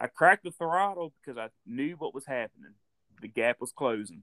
I 0.00 0.06
cracked 0.06 0.44
the 0.44 0.50
throttle 0.50 1.12
because 1.20 1.38
I 1.38 1.48
knew 1.66 1.96
what 1.96 2.14
was 2.14 2.26
happening. 2.26 2.74
The 3.20 3.28
gap 3.28 3.60
was 3.60 3.72
closing, 3.72 4.22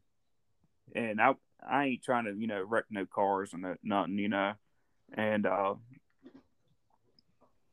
and 0.95 1.19
I 1.19 1.33
I 1.67 1.85
ain't 1.85 2.03
trying 2.03 2.25
to 2.25 2.33
you 2.33 2.47
know 2.47 2.63
wreck 2.63 2.85
no 2.89 3.05
cars 3.05 3.53
or 3.53 3.57
no, 3.57 3.75
nothing, 3.83 4.17
you 4.17 4.29
know. 4.29 4.53
And 5.13 5.45
uh, 5.45 5.75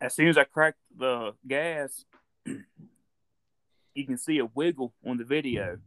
as 0.03 0.15
soon 0.15 0.29
as 0.29 0.37
I 0.37 0.45
cracked 0.45 0.81
the 0.99 1.35
gas, 1.47 2.05
you 2.45 4.05
can 4.05 4.19
see 4.19 4.39
a 4.39 4.47
wiggle 4.47 4.93
on 5.07 5.17
the 5.17 5.25
video. 5.25 5.79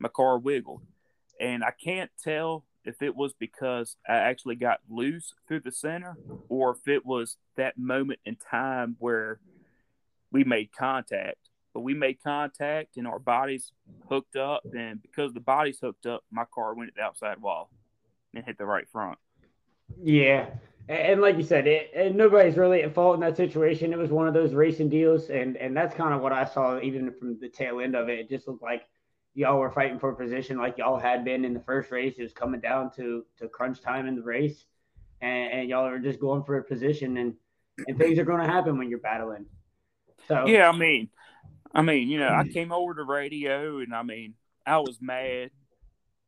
My 0.00 0.08
car 0.08 0.36
wiggled, 0.36 0.82
and 1.40 1.62
I 1.62 1.70
can't 1.70 2.10
tell 2.22 2.64
if 2.84 3.00
it 3.00 3.14
was 3.14 3.32
because 3.34 3.96
I 4.08 4.14
actually 4.14 4.56
got 4.56 4.80
loose 4.90 5.34
through 5.46 5.60
the 5.60 5.70
center 5.70 6.16
or 6.48 6.72
if 6.72 6.88
it 6.88 7.06
was 7.06 7.36
that 7.56 7.78
moment 7.78 8.18
in 8.26 8.34
time 8.34 8.96
where 8.98 9.38
we 10.32 10.42
made 10.42 10.70
contact. 10.76 11.38
But 11.72 11.82
we 11.82 11.94
made 11.94 12.22
contact 12.22 12.96
and 12.96 13.06
our 13.06 13.20
bodies 13.20 13.70
hooked 14.08 14.34
up, 14.34 14.62
and 14.76 15.00
because 15.00 15.32
the 15.32 15.40
bodies 15.40 15.78
hooked 15.80 16.04
up, 16.04 16.24
my 16.32 16.44
car 16.52 16.74
went 16.74 16.88
at 16.88 16.96
the 16.96 17.02
outside 17.02 17.40
wall 17.40 17.70
and 18.34 18.44
hit 18.44 18.58
the 18.58 18.66
right 18.66 18.88
front. 18.90 19.18
Yeah, 20.02 20.46
and 20.88 21.20
like 21.20 21.36
you 21.36 21.44
said, 21.44 21.66
it, 21.66 21.90
and 21.94 22.16
nobody's 22.16 22.56
really 22.56 22.82
at 22.82 22.94
fault 22.94 23.14
in 23.14 23.20
that 23.20 23.36
situation. 23.36 23.92
It 23.92 23.98
was 23.98 24.10
one 24.10 24.26
of 24.26 24.34
those 24.34 24.52
racing 24.52 24.88
deals, 24.88 25.30
and 25.30 25.56
and 25.56 25.76
that's 25.76 25.94
kind 25.94 26.12
of 26.12 26.20
what 26.20 26.32
I 26.32 26.44
saw 26.44 26.80
even 26.80 27.12
from 27.18 27.38
the 27.38 27.48
tail 27.48 27.80
end 27.80 27.94
of 27.94 28.08
it. 28.08 28.18
It 28.18 28.28
just 28.28 28.48
looked 28.48 28.62
like 28.62 28.82
y'all 29.34 29.58
were 29.58 29.70
fighting 29.70 29.98
for 29.98 30.12
position, 30.12 30.58
like 30.58 30.78
y'all 30.78 30.98
had 30.98 31.24
been 31.24 31.44
in 31.44 31.54
the 31.54 31.60
first 31.60 31.90
race. 31.90 32.16
It 32.18 32.22
was 32.22 32.32
coming 32.32 32.60
down 32.60 32.90
to 32.96 33.24
to 33.38 33.48
crunch 33.48 33.80
time 33.80 34.06
in 34.06 34.16
the 34.16 34.22
race, 34.22 34.66
and, 35.20 35.52
and 35.52 35.68
y'all 35.68 35.86
are 35.86 36.00
just 36.00 36.18
going 36.18 36.42
for 36.42 36.58
a 36.58 36.64
position, 36.64 37.16
and 37.16 37.34
and 37.86 37.96
things 37.96 38.18
are 38.18 38.24
going 38.24 38.44
to 38.44 38.52
happen 38.52 38.76
when 38.76 38.90
you're 38.90 38.98
battling. 38.98 39.46
So 40.26 40.46
yeah, 40.46 40.68
I 40.68 40.76
mean, 40.76 41.10
I 41.72 41.82
mean, 41.82 42.08
you 42.08 42.18
know, 42.18 42.28
I 42.28 42.42
mm. 42.42 42.52
came 42.52 42.72
over 42.72 42.92
to 42.94 43.04
radio, 43.04 43.78
and 43.78 43.94
I 43.94 44.02
mean, 44.02 44.34
I 44.66 44.78
was 44.78 44.98
mad. 45.00 45.50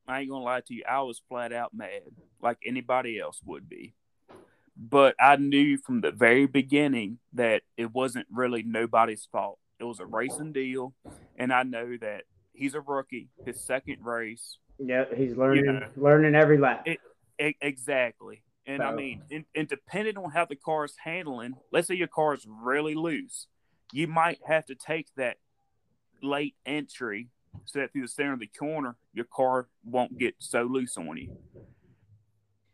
I 0.07 0.21
ain't 0.21 0.31
gonna 0.31 0.45
lie 0.45 0.61
to 0.61 0.75
you, 0.75 0.85
I 0.89 1.01
was 1.01 1.21
flat 1.29 1.53
out 1.53 1.73
mad, 1.75 2.03
like 2.41 2.59
anybody 2.65 3.19
else 3.19 3.41
would 3.45 3.69
be 3.69 3.95
but 4.77 5.15
I 5.21 5.37
knew 5.37 5.79
from 5.79 6.01
the 6.01 6.11
very 6.11 6.47
beginning 6.47 7.19
that 7.33 7.63
it 7.77 7.93
wasn't 7.93 8.27
really 8.31 8.63
nobody's 8.63 9.29
fault. 9.31 9.59
It 9.79 9.85
was 9.85 10.01
a 10.01 10.07
racing 10.07 10.53
deal, 10.53 10.95
and 11.37 11.53
I 11.53 11.63
know 11.63 11.97
that 12.01 12.25
he's 12.53 12.75
a 12.75 12.81
rookie, 12.81 13.29
his 13.45 13.61
second 13.61 14.05
race. 14.05 14.59
Yeah, 14.79 15.05
he's 15.15 15.37
learning, 15.37 15.65
you 15.65 15.73
know, 15.73 15.89
learning 15.97 16.35
every 16.35 16.59
lap. 16.59 16.83
It, 16.87 16.99
it, 17.39 17.57
exactly, 17.61 18.43
and 18.67 18.81
so. 18.81 18.87
I 18.87 18.95
mean, 18.95 19.23
and, 19.31 19.45
and 19.55 19.69
depending 19.69 20.17
on 20.17 20.31
how 20.31 20.45
the 20.45 20.57
car 20.57 20.85
is 20.85 20.95
handling, 21.03 21.55
let's 21.73 21.89
say 21.89 21.95
your 21.95 22.09
car 22.09 22.35
is 22.35 22.47
really 22.49 22.95
loose, 22.95 23.47
you 23.93 24.07
might 24.07 24.39
have 24.47 24.67
to 24.67 24.75
take 24.75 25.09
that 25.17 25.37
late 26.23 26.55
entry 26.65 27.29
so 27.65 27.79
that 27.79 27.93
through 27.93 28.03
the 28.03 28.09
center 28.09 28.33
of 28.33 28.41
the 28.41 28.47
corner, 28.47 28.97
your 29.13 29.27
car 29.27 29.69
won't 29.85 30.19
get 30.19 30.35
so 30.39 30.65
loose 30.65 30.97
on 30.97 31.17
you. 31.17 31.37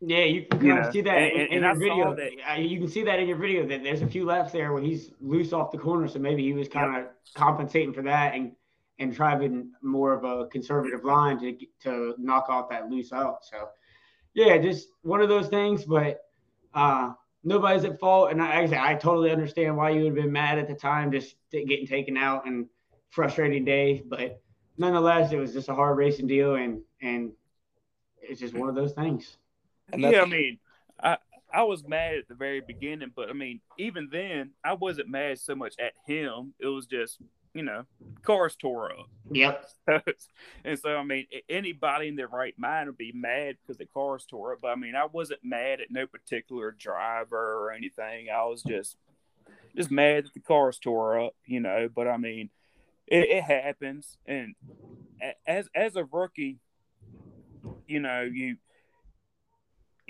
Yeah, 0.03 0.23
you 0.23 0.45
can 0.49 0.59
kind 0.59 0.79
of 0.79 0.91
see 0.91 1.01
that 1.01 1.15
and, 1.15 1.31
in, 1.31 1.53
in 1.53 1.63
your 1.63 1.75
video. 1.75 2.15
That, 2.15 2.59
you 2.59 2.79
can 2.79 2.87
see 2.87 3.03
that 3.03 3.19
in 3.19 3.27
your 3.27 3.37
video 3.37 3.67
that 3.67 3.83
there's 3.83 4.01
a 4.01 4.07
few 4.07 4.25
laps 4.25 4.51
there 4.51 4.73
where 4.73 4.81
he's 4.81 5.11
loose 5.21 5.53
off 5.53 5.71
the 5.71 5.77
corner, 5.77 6.07
so 6.07 6.17
maybe 6.17 6.41
he 6.41 6.53
was 6.53 6.67
kind 6.67 6.97
of 6.97 7.09
compensating 7.35 7.93
for 7.93 8.01
that 8.01 8.33
and 8.33 8.53
and 8.97 9.13
driving 9.13 9.71
more 9.81 10.13
of 10.13 10.23
a 10.23 10.47
conservative 10.47 11.03
line 11.03 11.39
to 11.39 11.55
to 11.83 12.15
knock 12.17 12.49
off 12.49 12.67
that 12.69 12.89
loose 12.89 13.13
out. 13.13 13.45
So, 13.45 13.69
yeah, 14.33 14.57
just 14.57 14.87
one 15.03 15.21
of 15.21 15.29
those 15.29 15.49
things. 15.49 15.85
But 15.85 16.21
uh, 16.73 17.13
nobody's 17.43 17.85
at 17.85 17.99
fault, 17.99 18.31
and 18.31 18.41
I, 18.41 18.63
I, 18.63 18.91
I 18.91 18.95
totally 18.95 19.29
understand 19.29 19.77
why 19.77 19.91
you 19.91 20.03
would 20.03 20.15
have 20.15 20.15
been 20.15 20.31
mad 20.31 20.57
at 20.57 20.67
the 20.67 20.75
time, 20.75 21.11
just 21.11 21.35
getting 21.51 21.85
taken 21.85 22.17
out 22.17 22.47
and 22.47 22.65
frustrating 23.11 23.65
day. 23.65 24.01
But 24.03 24.41
nonetheless, 24.79 25.31
it 25.31 25.37
was 25.37 25.53
just 25.53 25.69
a 25.69 25.75
hard 25.75 25.95
racing 25.97 26.25
deal, 26.25 26.55
and 26.55 26.81
and 27.03 27.33
it's 28.19 28.39
just 28.39 28.55
one 28.55 28.67
of 28.67 28.73
those 28.73 28.93
things. 28.93 29.37
Yeah, 29.97 30.21
I 30.21 30.25
mean, 30.25 30.59
I 31.01 31.17
I 31.53 31.63
was 31.63 31.85
mad 31.87 32.15
at 32.15 32.27
the 32.27 32.35
very 32.35 32.61
beginning, 32.61 33.11
but 33.15 33.29
I 33.29 33.33
mean, 33.33 33.59
even 33.77 34.09
then, 34.11 34.51
I 34.63 34.73
wasn't 34.73 35.09
mad 35.09 35.39
so 35.39 35.55
much 35.55 35.75
at 35.79 35.93
him. 36.05 36.53
It 36.59 36.67
was 36.67 36.85
just, 36.85 37.17
you 37.53 37.63
know, 37.63 37.85
cars 38.23 38.55
tore 38.55 38.91
up. 38.91 39.09
Yep. 39.31 39.69
and 40.65 40.79
so, 40.79 40.95
I 40.95 41.03
mean, 41.03 41.27
anybody 41.49 42.07
in 42.07 42.15
their 42.15 42.27
right 42.27 42.53
mind 42.57 42.87
would 42.87 42.97
be 42.97 43.11
mad 43.13 43.57
because 43.61 43.77
the 43.77 43.85
cars 43.85 44.25
tore 44.25 44.53
up. 44.53 44.59
But 44.61 44.69
I 44.69 44.75
mean, 44.75 44.95
I 44.95 45.05
wasn't 45.11 45.43
mad 45.43 45.81
at 45.81 45.91
no 45.91 46.07
particular 46.07 46.71
driver 46.71 47.57
or 47.59 47.71
anything. 47.71 48.27
I 48.33 48.45
was 48.45 48.63
just, 48.63 48.95
just 49.75 49.91
mad 49.91 50.25
that 50.25 50.33
the 50.33 50.39
cars 50.39 50.79
tore 50.79 51.19
up, 51.19 51.35
you 51.45 51.59
know. 51.59 51.89
But 51.93 52.07
I 52.07 52.17
mean, 52.17 52.49
it, 53.07 53.29
it 53.29 53.43
happens, 53.43 54.17
and 54.25 54.55
as 55.45 55.67
as 55.75 55.95
a 55.97 56.05
rookie, 56.05 56.59
you 57.87 57.99
know, 57.99 58.21
you 58.21 58.55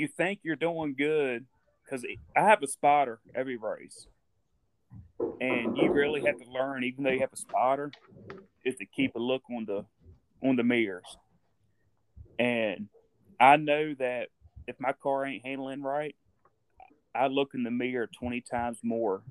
you 0.01 0.07
think 0.07 0.39
you're 0.41 0.55
doing 0.55 0.95
good 0.97 1.45
because 1.85 2.03
I 2.35 2.41
have 2.41 2.63
a 2.63 2.67
spotter 2.67 3.19
every 3.35 3.55
race, 3.55 4.07
and 5.39 5.77
you 5.77 5.91
really 5.91 6.21
have 6.21 6.39
to 6.39 6.49
learn, 6.49 6.83
even 6.83 7.03
though 7.03 7.11
you 7.11 7.19
have 7.19 7.31
a 7.31 7.37
spotter, 7.37 7.91
is 8.65 8.75
to 8.77 8.85
keep 8.85 9.15
a 9.15 9.19
look 9.19 9.43
on 9.55 9.65
the 9.65 9.85
on 10.43 10.55
the 10.55 10.63
mirrors. 10.63 11.17
And 12.39 12.87
I 13.39 13.57
know 13.57 13.93
that 13.99 14.29
if 14.65 14.75
my 14.79 14.93
car 14.93 15.23
ain't 15.23 15.45
handling 15.45 15.83
right, 15.83 16.15
I 17.13 17.27
look 17.27 17.51
in 17.53 17.61
the 17.61 17.69
mirror 17.69 18.07
twenty 18.07 18.41
times 18.41 18.79
more 18.81 19.21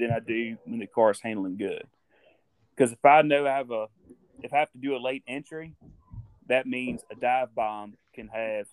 than 0.00 0.10
I 0.10 0.18
do 0.18 0.56
when 0.64 0.80
the 0.80 0.88
car's 0.88 1.20
handling 1.22 1.56
good. 1.56 1.84
Because 2.74 2.90
if 2.90 3.04
I 3.04 3.22
know 3.22 3.46
I 3.46 3.56
have 3.56 3.70
a 3.70 3.86
if 4.42 4.52
I 4.52 4.58
have 4.58 4.72
to 4.72 4.78
do 4.78 4.96
a 4.96 4.98
late 4.98 5.22
entry, 5.28 5.76
that 6.48 6.66
means 6.66 7.00
a 7.12 7.14
dive 7.14 7.54
bomb 7.54 7.94
can 8.12 8.26
have 8.26 8.66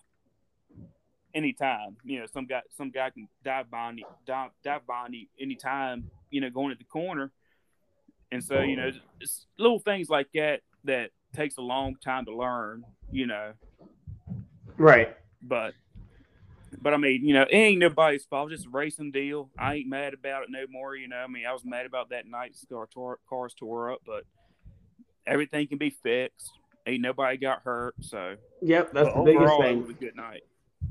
anytime. 1.38 1.96
You 2.04 2.20
know, 2.20 2.26
some 2.26 2.46
guy 2.46 2.62
some 2.76 2.90
guy 2.90 3.10
can 3.10 3.28
dive 3.44 3.70
bomb 3.70 3.98
dive, 4.26 4.50
dive 4.62 4.86
bomb 4.86 5.12
anytime. 5.40 6.10
You 6.30 6.40
know, 6.40 6.50
going 6.50 6.72
at 6.72 6.78
the 6.78 6.84
corner, 6.84 7.30
and 8.30 8.42
so 8.42 8.60
you 8.60 8.76
know, 8.76 8.90
it's 9.20 9.46
little 9.58 9.78
things 9.78 10.10
like 10.10 10.28
that 10.34 10.60
that 10.84 11.10
takes 11.34 11.56
a 11.56 11.62
long 11.62 11.96
time 11.96 12.24
to 12.26 12.34
learn. 12.34 12.84
You 13.10 13.26
know, 13.26 13.52
right? 14.76 15.16
But 15.40 15.74
but 16.82 16.92
I 16.92 16.96
mean, 16.96 17.24
you 17.24 17.32
know, 17.32 17.42
it 17.42 17.54
ain't 17.54 17.78
nobody's 17.78 18.24
fault. 18.24 18.50
Just 18.50 18.66
a 18.66 18.70
racing 18.70 19.12
deal. 19.12 19.48
I 19.58 19.76
ain't 19.76 19.88
mad 19.88 20.12
about 20.12 20.42
it 20.42 20.50
no 20.50 20.64
more. 20.68 20.96
You 20.96 21.08
know, 21.08 21.16
I 21.16 21.26
mean, 21.26 21.46
I 21.46 21.52
was 21.52 21.64
mad 21.64 21.86
about 21.86 22.10
that 22.10 22.26
night. 22.26 22.56
Our 22.72 23.18
cars 23.28 23.54
tore 23.54 23.92
up, 23.92 24.00
but 24.04 24.24
everything 25.26 25.66
can 25.68 25.78
be 25.78 25.90
fixed. 25.90 26.52
Ain't 26.86 27.02
nobody 27.02 27.36
got 27.36 27.62
hurt. 27.62 27.94
So 28.00 28.36
yep, 28.60 28.92
that's 28.92 29.14
the 29.14 29.22
biggest 29.22 29.56
thing. 29.60 29.78
It 29.78 29.86
was 29.86 29.90
a 29.90 29.94
good 29.94 30.16
night. 30.16 30.42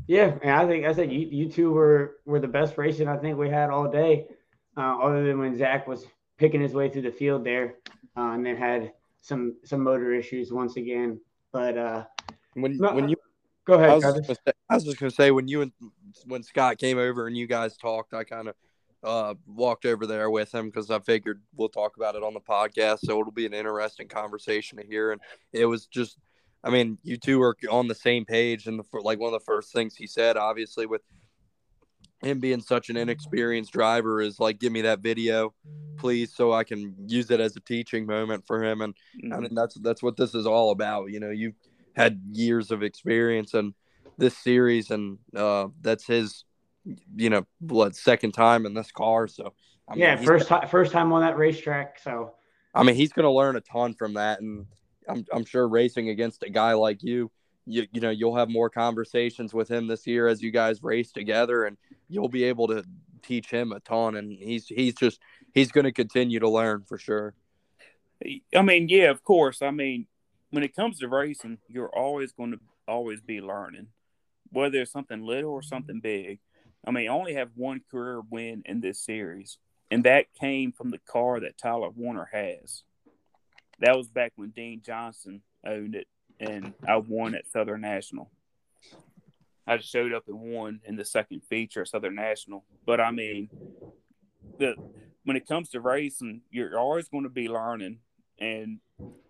Yeah, 0.08 0.38
and 0.42 0.52
I 0.52 0.66
think 0.66 0.86
I 0.86 0.94
said 0.94 1.12
you, 1.12 1.20
you 1.20 1.50
two 1.52 1.72
were 1.72 2.18
were 2.26 2.40
the 2.40 2.48
best 2.48 2.78
racing 2.78 3.08
I 3.08 3.18
think 3.18 3.38
we 3.38 3.50
had 3.50 3.70
all 3.70 3.90
day, 3.90 4.28
uh, 4.78 4.98
other 5.00 5.26
than 5.26 5.40
when 5.40 5.58
Zach 5.58 5.86
was 5.88 6.06
picking 6.38 6.62
his 6.62 6.74
way 6.74 6.90
through 6.90 7.02
the 7.04 7.12
field 7.12 7.46
there, 7.46 7.76
uh, 8.16 8.32
and 8.32 8.46
then 8.46 8.56
had 8.56 8.94
some 9.22 9.58
some 9.66 9.84
motor 9.84 10.14
issues 10.14 10.52
once 10.52 10.78
again. 10.78 11.20
But 11.52 11.78
uh, 11.78 12.06
when 12.54 12.78
no, 12.78 12.94
when 12.96 13.10
you 13.10 13.18
go 13.66 13.74
ahead, 13.74 13.90
I 13.90 13.96
was, 13.96 14.04
just 14.26 14.28
say, 14.28 14.54
I 14.70 14.76
was 14.76 14.86
just 14.86 14.98
gonna 14.98 15.12
say 15.12 15.32
when 15.32 15.50
you 15.50 15.62
and 15.62 15.72
when 16.26 16.42
Scott 16.42 16.78
came 16.78 16.98
over 16.98 17.28
and 17.28 17.36
you 17.36 17.46
guys 17.46 17.76
talked, 17.76 18.14
I 18.14 18.24
kind 18.24 18.48
of 18.48 18.56
uh, 19.04 19.34
walked 19.46 19.86
over 19.86 20.08
there 20.08 20.30
with 20.30 20.54
him 20.54 20.68
because 20.68 20.90
I 20.90 21.00
figured 21.00 21.42
we'll 21.56 21.70
talk 21.70 21.98
about 21.98 22.16
it 22.16 22.24
on 22.24 22.34
the 22.34 22.40
podcast, 22.40 23.00
so 23.04 23.20
it'll 23.20 23.32
be 23.32 23.46
an 23.46 23.54
interesting 23.54 24.08
conversation 24.08 24.78
to 24.78 24.86
hear. 24.86 25.12
And 25.12 25.22
it 25.52 25.66
was 25.66 25.86
just 25.86 26.18
I 26.68 26.70
mean, 26.70 26.98
you 27.02 27.16
two 27.16 27.42
are 27.42 27.56
on 27.72 27.88
the 27.88 27.96
same 27.96 28.26
page, 28.26 28.68
and 28.68 28.78
the 28.78 29.00
like 29.00 29.20
one 29.20 29.34
of 29.34 29.40
the 29.40 29.46
first 29.46 29.72
things 29.72 29.96
he 29.96 30.06
said, 30.06 30.36
obviously, 30.36 30.86
with 30.86 31.02
him 32.22 32.40
being 32.40 32.60
such 32.60 32.90
an 32.90 32.98
inexperienced 32.98 33.72
driver, 33.72 34.20
is 34.20 34.38
like, 34.38 34.60
"Give 34.60 34.74
me 34.74 34.82
that 34.82 35.00
video, 35.00 35.54
please, 35.98 36.36
so 36.36 36.52
I 36.52 36.66
can 36.66 36.94
use 37.08 37.32
it 37.32 37.40
as 37.40 37.56
a 37.56 37.62
teaching 37.62 38.06
moment 38.06 38.46
for 38.46 38.62
him." 38.62 38.82
And 38.82 38.94
mm-hmm. 38.94 39.34
I 39.34 39.40
mean, 39.40 39.56
that's 39.56 39.76
that's 39.76 40.04
what 40.04 40.18
this 40.18 40.36
is 40.36 40.46
all 40.46 40.72
about. 40.72 41.10
You 41.10 41.22
know, 41.22 41.30
you've 41.30 41.56
had 41.96 42.22
years 42.34 42.70
of 42.70 42.84
experience 42.84 43.54
and 43.54 43.74
this 44.18 44.38
series, 44.38 44.92
and 44.92 45.20
uh, 45.34 45.70
that's 45.80 46.06
his, 46.06 46.44
you 47.16 47.30
know, 47.30 47.48
what 47.62 47.96
second 47.96 48.34
time 48.34 48.66
in 48.66 48.74
this 48.74 48.92
car. 48.92 49.30
So 49.30 49.54
I 49.88 49.94
mean, 49.94 50.02
yeah, 50.02 50.18
first 50.18 50.50
time 50.50 50.68
first 50.68 50.92
time 50.92 51.14
on 51.14 51.22
that 51.22 51.38
racetrack. 51.38 52.00
So 52.00 52.34
I 52.76 52.84
mean, 52.84 52.96
he's 52.96 53.14
going 53.14 53.24
to 53.24 53.32
learn 53.32 53.56
a 53.56 53.62
ton 53.62 53.94
from 53.94 54.16
that, 54.16 54.42
and 54.42 54.66
I'm, 55.08 55.26
I'm 55.32 55.46
sure 55.46 55.68
racing 55.68 56.10
against 56.10 56.44
a 56.44 56.50
guy 56.50 56.74
like 56.74 57.04
you, 57.04 57.32
you, 57.66 57.88
you 57.92 58.02
know, 58.02 58.10
you'll 58.10 58.36
have 58.36 58.50
more 58.50 58.70
conversations 58.70 59.54
with 59.54 59.70
him 59.70 59.88
this 59.88 60.08
year 60.08 60.28
as 60.28 60.42
you 60.42 60.52
guys 60.52 60.84
race 60.84 61.12
together, 61.12 61.66
and 61.66 61.78
you'll 62.10 62.30
be 62.30 62.46
able 62.46 62.68
to 62.68 62.84
teach 63.22 63.50
him 63.50 63.72
a 63.72 63.80
ton. 63.82 64.16
And 64.16 64.32
he's 64.32 64.68
he's 64.68 64.96
just 64.96 65.20
he's 65.54 65.72
going 65.72 65.86
to 65.86 65.92
continue 65.92 66.40
to 66.40 66.50
learn 66.50 66.84
for 66.88 66.98
sure. 66.98 67.34
I 68.56 68.62
mean, 68.62 68.90
yeah, 68.90 69.10
of 69.10 69.24
course. 69.24 69.62
I 69.62 69.72
mean, 69.72 70.08
when 70.50 70.64
it 70.64 70.76
comes 70.76 71.00
to 71.00 71.08
racing, 71.08 71.60
you're 71.68 71.96
always 71.96 72.32
going 72.32 72.52
to 72.52 72.60
always 72.88 73.22
be 73.22 73.42
learning, 73.42 73.88
whether 74.50 74.82
it's 74.82 74.92
something 74.92 75.22
little 75.22 75.52
or 75.52 75.62
something 75.62 76.00
big. 76.00 76.40
I 76.86 76.92
mean, 76.92 77.10
I 77.10 77.14
only 77.14 77.34
have 77.34 77.50
one 77.56 77.82
career 77.92 78.22
win 78.30 78.64
in 78.66 78.80
this 78.80 79.04
series, 79.04 79.58
and 79.92 80.04
that 80.06 80.34
came 80.40 80.72
from 80.72 80.90
the 80.90 81.00
car 81.00 81.40
that 81.42 81.58
Tyler 81.58 81.90
Warner 81.90 82.30
has. 82.32 82.84
That 83.80 83.96
was 83.96 84.08
back 84.08 84.34
when 84.36 84.50
Dean 84.50 84.82
Johnson 84.84 85.42
owned 85.66 85.96
it, 85.96 86.08
and 86.40 86.74
I 86.88 86.98
won 86.98 87.36
at 87.36 87.48
Southern 87.48 87.82
National. 87.82 88.32
I 89.68 89.78
just 89.78 89.92
showed 89.92 90.14
up 90.14 90.24
and 90.28 90.40
won 90.40 90.80
in 90.86 90.96
the 90.96 91.06
second 91.06 91.42
feature 91.50 91.82
at 91.82 91.90
Southern 91.90 92.16
National. 92.16 92.64
But 92.86 93.00
I 93.00 93.12
mean, 93.12 93.50
the 94.58 94.76
when 95.26 95.38
it 95.38 95.48
comes 95.48 95.70
to 95.70 95.82
racing, 95.82 96.42
you're 96.50 96.80
always 96.80 97.10
going 97.10 97.24
to 97.24 97.30
be 97.30 97.50
learning, 97.50 98.00
and 98.40 98.80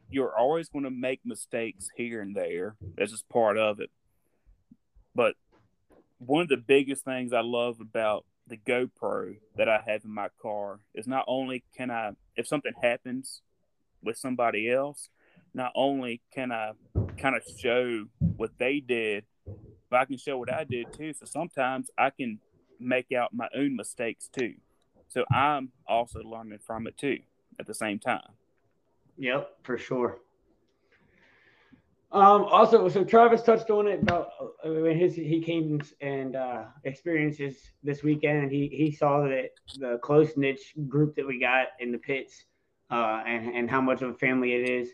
you're 0.10 0.38
always 0.38 0.70
going 0.70 0.86
to 0.86 0.92
make 0.92 1.22
mistakes 1.26 1.90
here 1.96 2.22
and 2.22 2.36
there. 2.36 2.76
That's 2.96 3.12
just 3.12 3.28
part 3.30 3.58
of 3.58 3.80
it. 3.80 3.90
But 5.14 5.36
one 6.20 6.44
of 6.44 6.50
the 6.50 6.58
biggest 6.58 7.04
things 7.04 7.34
I 7.34 7.42
love 7.42 7.80
about 7.82 8.26
the 8.46 8.58
GoPro 8.58 9.38
that 9.58 9.68
I 9.68 9.82
have 9.88 10.06
in 10.06 10.14
my 10.14 10.30
car 10.42 10.80
is 10.94 11.08
not 11.08 11.26
only 11.28 11.64
can 11.76 11.92
I, 11.92 12.12
if 12.36 12.48
something 12.48 12.74
happens 12.82 13.42
with 14.04 14.18
somebody 14.18 14.72
else, 14.72 15.10
not 15.54 15.72
only 15.76 16.22
can 16.34 16.52
I 16.52 16.72
kind 17.18 17.36
of 17.36 17.44
show 17.60 18.06
what 18.20 18.52
they 18.58 18.80
did, 18.80 19.26
but 19.90 20.00
I 20.00 20.06
can 20.06 20.18
show 20.18 20.38
what 20.38 20.52
I 20.52 20.64
did 20.64 20.94
too. 20.94 21.14
So 21.14 21.26
sometimes 21.26 21.90
I 21.98 22.10
can 22.10 22.40
make 22.80 23.12
out 23.12 23.34
my 23.34 23.48
own 23.56 23.76
mistakes 23.76 24.28
too. 24.28 24.56
So 25.08 25.24
I'm 25.32 25.72
also 25.88 26.20
learning 26.22 26.60
from 26.66 26.88
it 26.88 26.98
too 26.98 27.20
at 27.60 27.66
the 27.66 27.74
same 27.74 28.00
time. 28.00 28.22
Yep, 29.18 29.50
for 29.64 29.78
sure. 29.78 30.20
Um, 32.12 32.46
also, 32.46 32.88
so 32.88 33.04
Travis 33.04 33.42
touched 33.42 33.70
on 33.70 33.88
it 33.88 34.02
about 34.02 34.30
uh, 34.64 34.70
when 34.70 34.98
his 34.98 35.14
he 35.14 35.42
came 35.42 35.82
and 36.00 36.38
uh, 36.38 36.64
experiences 36.86 37.58
this 37.84 38.02
weekend, 38.02 38.50
he 38.50 38.70
he 38.70 38.92
saw 38.92 39.24
that 39.24 39.50
the 39.78 40.00
close 40.02 40.38
niche 40.38 40.74
group 40.88 41.16
that 41.16 41.28
we 41.28 41.38
got 41.38 41.68
in 41.82 41.92
the 41.92 41.98
pits, 41.98 42.46
uh, 42.92 43.24
and 43.26 43.56
and 43.56 43.70
how 43.70 43.82
much 43.82 44.02
of 44.02 44.10
a 44.10 44.14
family 44.14 44.54
it 44.54 44.70
is. 44.70 44.90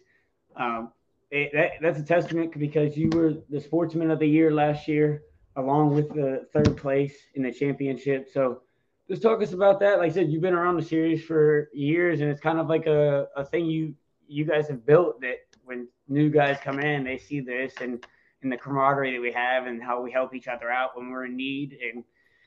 Um, 0.56 0.91
it, 1.32 1.51
that, 1.53 1.71
that's 1.82 1.99
a 1.99 2.03
testament 2.03 2.58
because 2.58 2.95
you 2.95 3.10
were 3.10 3.34
the 3.49 3.60
sportsman 3.60 4.12
of 4.12 4.19
the 4.19 4.27
year 4.27 4.51
last 4.51 4.88
year, 4.88 5.23
along 5.56 5.95
with 5.95 6.10
the 6.10 6.47
third 6.53 6.77
place 6.77 7.15
in 7.34 7.41
the 7.43 7.51
championship. 7.51 8.27
So 8.32 8.62
just 9.10 9.21
talk 9.21 9.41
us 9.41 9.53
about 9.53 9.79
that. 9.79 9.97
Like 9.97 10.12
I 10.12 10.13
said, 10.13 10.32
you've 10.32 10.41
been 10.41 10.53
around 10.53 10.77
the 10.77 10.86
series 10.86 11.23
for 11.23 11.69
years, 11.73 12.21
and 12.21 12.29
it's 12.29 12.39
kind 12.39 12.60
of 12.60 12.67
like 12.67 12.86
a, 12.86 13.27
a 13.36 13.43
thing 13.43 13.65
you 13.65 13.95
you 14.27 14.45
guys 14.45 14.67
have 14.67 14.86
built 14.86 15.21
that 15.21 15.38
when 15.65 15.88
new 16.08 16.29
guys 16.29 16.58
come 16.63 16.79
in, 16.79 17.03
they 17.03 17.17
see 17.17 17.39
this 17.39 17.73
and 17.82 18.06
and 18.41 18.51
the 18.51 18.58
camaraderie 18.58 19.13
that 19.13 19.21
we 19.21 19.32
have 19.32 19.67
and 19.67 19.82
how 19.82 20.01
we 20.01 20.12
help 20.12 20.36
each 20.36 20.47
other 20.47 20.69
out 20.69 20.97
when 20.97 21.10
we're 21.10 21.25
in 21.25 21.36
need. 21.36 21.77
And 21.82 22.03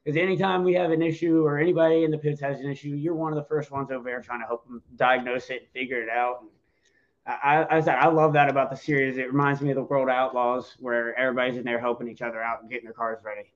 because 0.06 0.22
anytime 0.22 0.62
we 0.62 0.72
have 0.74 0.92
an 0.92 1.02
issue 1.02 1.44
or 1.44 1.58
anybody 1.58 2.04
in 2.04 2.12
the 2.12 2.18
pits 2.18 2.40
has 2.40 2.60
an 2.60 2.70
issue, 2.70 2.90
you're 2.90 3.16
one 3.16 3.32
of 3.32 3.36
the 3.36 3.42
first 3.42 3.72
ones 3.72 3.90
over 3.90 4.04
there 4.04 4.20
trying 4.20 4.40
to 4.40 4.46
help 4.46 4.64
them 4.64 4.80
diagnose 4.94 5.50
it, 5.50 5.62
and 5.62 5.70
figure 5.72 6.00
it 6.00 6.08
out. 6.08 6.42
And 6.42 6.50
I, 7.26 7.80
I, 7.80 8.04
I 8.04 8.06
love 8.06 8.32
that 8.34 8.48
about 8.48 8.70
the 8.70 8.76
series. 8.76 9.18
It 9.18 9.32
reminds 9.32 9.60
me 9.60 9.70
of 9.70 9.74
the 9.74 9.82
World 9.82 10.08
Outlaws, 10.08 10.76
where 10.78 11.12
everybody's 11.18 11.56
in 11.56 11.64
there 11.64 11.80
helping 11.80 12.06
each 12.06 12.22
other 12.22 12.40
out 12.40 12.60
and 12.60 12.70
getting 12.70 12.84
their 12.84 12.92
cars 12.92 13.18
ready. 13.24 13.52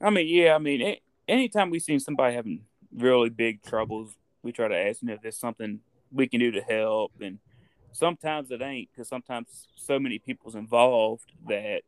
I 0.00 0.08
mean, 0.08 0.28
yeah, 0.28 0.54
I 0.54 0.58
mean, 0.58 0.96
anytime 1.28 1.68
we've 1.68 1.82
seen 1.82 2.00
somebody 2.00 2.34
having 2.34 2.62
really 2.96 3.28
big 3.28 3.62
troubles, 3.62 4.16
we 4.42 4.50
try 4.50 4.68
to 4.68 4.74
ask 4.74 5.00
them 5.00 5.10
if 5.10 5.20
there's 5.20 5.36
something 5.36 5.80
we 6.10 6.26
can 6.26 6.40
do 6.40 6.52
to 6.52 6.62
help. 6.62 7.12
And 7.20 7.38
sometimes 7.92 8.50
it 8.50 8.62
ain't 8.62 8.88
because 8.90 9.10
sometimes 9.10 9.66
so 9.76 9.98
many 9.98 10.18
people's 10.18 10.54
involved 10.54 11.32
that 11.48 11.82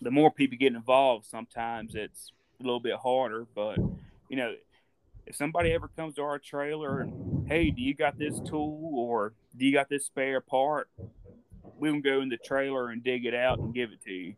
the 0.00 0.10
more 0.10 0.30
people 0.30 0.56
get 0.58 0.74
involved, 0.74 1.26
sometimes 1.26 1.94
it's 1.94 2.32
a 2.60 2.62
little 2.62 2.80
bit 2.80 2.96
harder. 2.96 3.46
But 3.54 3.78
you 4.28 4.36
know, 4.36 4.54
if 5.26 5.36
somebody 5.36 5.72
ever 5.72 5.88
comes 5.88 6.14
to 6.14 6.22
our 6.22 6.38
trailer 6.38 7.00
and 7.00 7.48
hey, 7.48 7.70
do 7.70 7.82
you 7.82 7.94
got 7.94 8.18
this 8.18 8.40
tool 8.40 8.92
or 8.94 9.32
do 9.56 9.66
you 9.66 9.72
got 9.72 9.88
this 9.88 10.06
spare 10.06 10.40
part? 10.40 10.88
We 11.78 11.90
can 11.90 12.00
go 12.00 12.20
in 12.20 12.28
the 12.28 12.38
trailer 12.38 12.90
and 12.90 13.02
dig 13.02 13.26
it 13.26 13.34
out 13.34 13.58
and 13.58 13.74
give 13.74 13.90
it 13.92 14.02
to 14.04 14.12
you. 14.12 14.34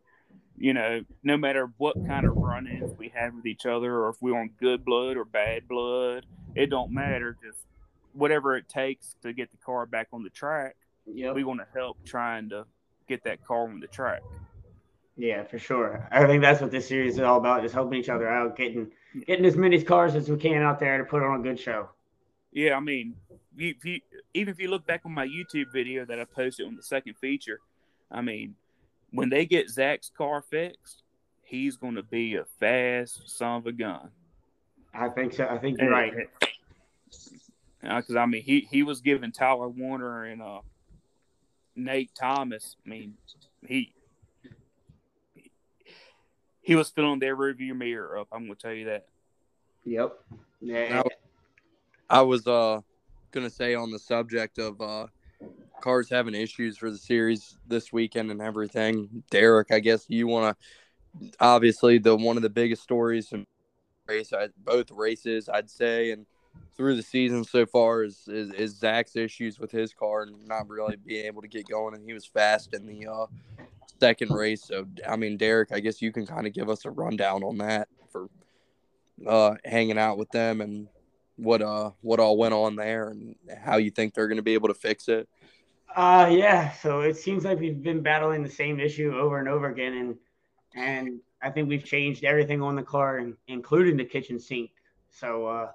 You 0.57 0.73
know, 0.73 1.01
no 1.23 1.37
matter 1.37 1.71
what 1.77 1.95
kind 2.05 2.25
of 2.25 2.35
run-ins 2.35 2.91
we 2.97 3.09
have 3.15 3.33
with 3.33 3.45
each 3.45 3.65
other, 3.65 3.95
or 3.95 4.09
if 4.09 4.17
we're 4.19 4.37
on 4.37 4.49
good 4.59 4.83
blood 4.83 5.15
or 5.15 5.23
bad 5.23 5.69
blood, 5.69 6.25
it 6.53 6.69
don't 6.69 6.91
matter. 6.91 7.37
Just 7.41 7.65
whatever 8.11 8.57
it 8.57 8.67
takes 8.67 9.15
to 9.21 9.31
get 9.31 9.51
the 9.51 9.57
car 9.57 9.85
back 9.85 10.09
on 10.11 10.21
the 10.21 10.29
track, 10.29 10.75
yep. 11.05 11.33
we 11.33 11.45
want 11.45 11.61
to 11.61 11.67
help 11.73 11.97
trying 12.03 12.49
to 12.49 12.65
get 13.07 13.23
that 13.23 13.41
car 13.45 13.69
on 13.69 13.79
the 13.79 13.87
track. 13.87 14.21
Yeah, 15.19 15.43
for 15.43 15.59
sure. 15.59 16.07
I 16.11 16.25
think 16.25 16.41
that's 16.41 16.61
what 16.61 16.71
this 16.71 16.87
series 16.87 17.15
is 17.15 17.19
all 17.19 17.37
about: 17.37 17.61
just 17.61 17.75
helping 17.75 17.99
each 17.99 18.07
other 18.07 18.29
out, 18.29 18.55
getting 18.55 18.89
getting 19.27 19.45
as 19.45 19.57
many 19.57 19.81
cars 19.83 20.15
as 20.15 20.29
we 20.29 20.37
can 20.37 20.61
out 20.61 20.79
there 20.79 20.97
to 20.97 21.03
put 21.03 21.21
on 21.21 21.41
a 21.41 21.43
good 21.43 21.59
show. 21.59 21.89
Yeah, 22.53 22.75
I 22.75 22.79
mean, 22.79 23.15
if 23.57 23.83
you, 23.83 23.99
even 24.33 24.53
if 24.53 24.61
you 24.61 24.69
look 24.69 24.87
back 24.87 25.01
on 25.03 25.11
my 25.11 25.27
YouTube 25.27 25.73
video 25.73 26.05
that 26.05 26.21
I 26.21 26.23
posted 26.23 26.67
on 26.67 26.77
the 26.77 26.81
second 26.81 27.15
feature, 27.15 27.59
I 28.09 28.21
mean, 28.21 28.55
when 29.11 29.29
they 29.29 29.45
get 29.45 29.69
Zach's 29.69 30.09
car 30.09 30.41
fixed, 30.41 31.03
he's 31.43 31.75
going 31.75 31.95
to 31.95 32.03
be 32.03 32.35
a 32.35 32.45
fast 32.57 33.29
son 33.29 33.57
of 33.57 33.67
a 33.67 33.73
gun. 33.73 34.11
I 34.93 35.09
think 35.09 35.33
so. 35.33 35.45
I 35.45 35.57
think 35.57 35.81
you're 35.81 35.93
and, 35.93 36.15
right 36.15 36.29
because 37.81 38.15
uh, 38.15 38.19
I 38.19 38.25
mean 38.25 38.43
he 38.43 38.67
he 38.71 38.83
was 38.83 39.01
giving 39.01 39.33
Tyler 39.33 39.67
Warner 39.67 40.23
and 40.23 40.41
uh, 40.41 40.61
Nate 41.75 42.11
Thomas. 42.17 42.75
I 42.85 42.89
mean 42.89 43.15
he 43.67 43.93
he 46.69 46.75
was 46.75 46.87
filling 46.91 47.17
their 47.17 47.35
review 47.35 47.73
mirror 47.73 48.19
up. 48.19 48.27
I'm 48.31 48.43
gonna 48.43 48.53
tell 48.53 48.73
you 48.73 48.85
that. 48.85 49.07
Yep. 49.85 50.19
Yeah. 50.61 51.01
I, 52.11 52.19
I 52.19 52.21
was 52.21 52.45
uh 52.45 52.81
gonna 53.31 53.49
say 53.49 53.73
on 53.73 53.89
the 53.89 53.97
subject 53.97 54.59
of 54.59 54.79
uh 54.79 55.07
cars 55.81 56.11
having 56.11 56.35
issues 56.35 56.77
for 56.77 56.91
the 56.91 56.97
series 56.99 57.57
this 57.67 57.91
weekend 57.91 58.29
and 58.29 58.39
everything. 58.39 59.23
Derek, 59.31 59.71
I 59.71 59.79
guess 59.79 60.05
you 60.09 60.27
want 60.27 60.55
to 60.55 61.29
obviously 61.39 61.97
the 61.97 62.15
one 62.15 62.37
of 62.37 62.43
the 62.43 62.51
biggest 62.51 62.83
stories 62.83 63.31
in 63.31 63.47
race 64.07 64.31
both 64.63 64.91
races 64.91 65.49
I'd 65.49 65.71
say 65.71 66.11
and 66.11 66.27
through 66.77 66.97
the 66.97 67.01
season 67.01 67.43
so 67.45 67.65
far 67.65 68.03
is, 68.03 68.27
is, 68.27 68.51
is 68.51 68.77
Zach's 68.77 69.15
issues 69.15 69.57
with 69.57 69.71
his 69.71 69.91
car 69.91 70.21
and 70.21 70.47
not 70.47 70.69
really 70.69 70.97
being 70.97 71.25
able 71.25 71.41
to 71.41 71.47
get 71.47 71.67
going. 71.67 71.95
And 71.95 72.05
he 72.05 72.13
was 72.13 72.27
fast 72.27 72.75
in 72.75 72.85
the 72.85 73.07
uh, 73.07 73.25
second 73.99 74.31
race. 74.31 74.65
So, 74.65 74.85
I 75.07 75.15
mean, 75.15 75.37
Derek, 75.37 75.71
I 75.71 75.79
guess 75.79 76.01
you 76.01 76.11
can 76.11 76.25
kind 76.25 76.47
of 76.47 76.53
give 76.53 76.69
us 76.69 76.85
a 76.85 76.91
rundown 76.91 77.43
on 77.43 77.57
that 77.57 77.87
for 78.11 78.29
uh, 79.27 79.55
hanging 79.65 79.97
out 79.97 80.17
with 80.17 80.29
them 80.31 80.61
and 80.61 80.87
what 81.35 81.61
uh 81.61 81.89
what 82.01 82.19
all 82.19 82.37
went 82.37 82.53
on 82.53 82.75
there 82.75 83.09
and 83.09 83.33
how 83.63 83.77
you 83.77 83.89
think 83.89 84.13
they're 84.13 84.27
going 84.27 84.37
to 84.37 84.43
be 84.43 84.53
able 84.53 84.67
to 84.67 84.73
fix 84.73 85.07
it. 85.07 85.27
Uh, 85.95 86.29
yeah. 86.31 86.71
So 86.73 87.01
it 87.01 87.17
seems 87.17 87.45
like 87.45 87.59
we've 87.59 87.81
been 87.81 88.01
battling 88.01 88.43
the 88.43 88.49
same 88.49 88.79
issue 88.79 89.17
over 89.17 89.39
and 89.39 89.47
over 89.47 89.69
again, 89.69 89.93
and 89.93 90.15
and 90.75 91.19
I 91.41 91.49
think 91.49 91.69
we've 91.69 91.83
changed 91.83 92.23
everything 92.23 92.61
on 92.61 92.75
the 92.75 92.83
car, 92.83 93.25
including 93.47 93.97
the 93.97 94.05
kitchen 94.05 94.39
sink. 94.39 94.71
So 95.11 95.47
uh, 95.47 95.71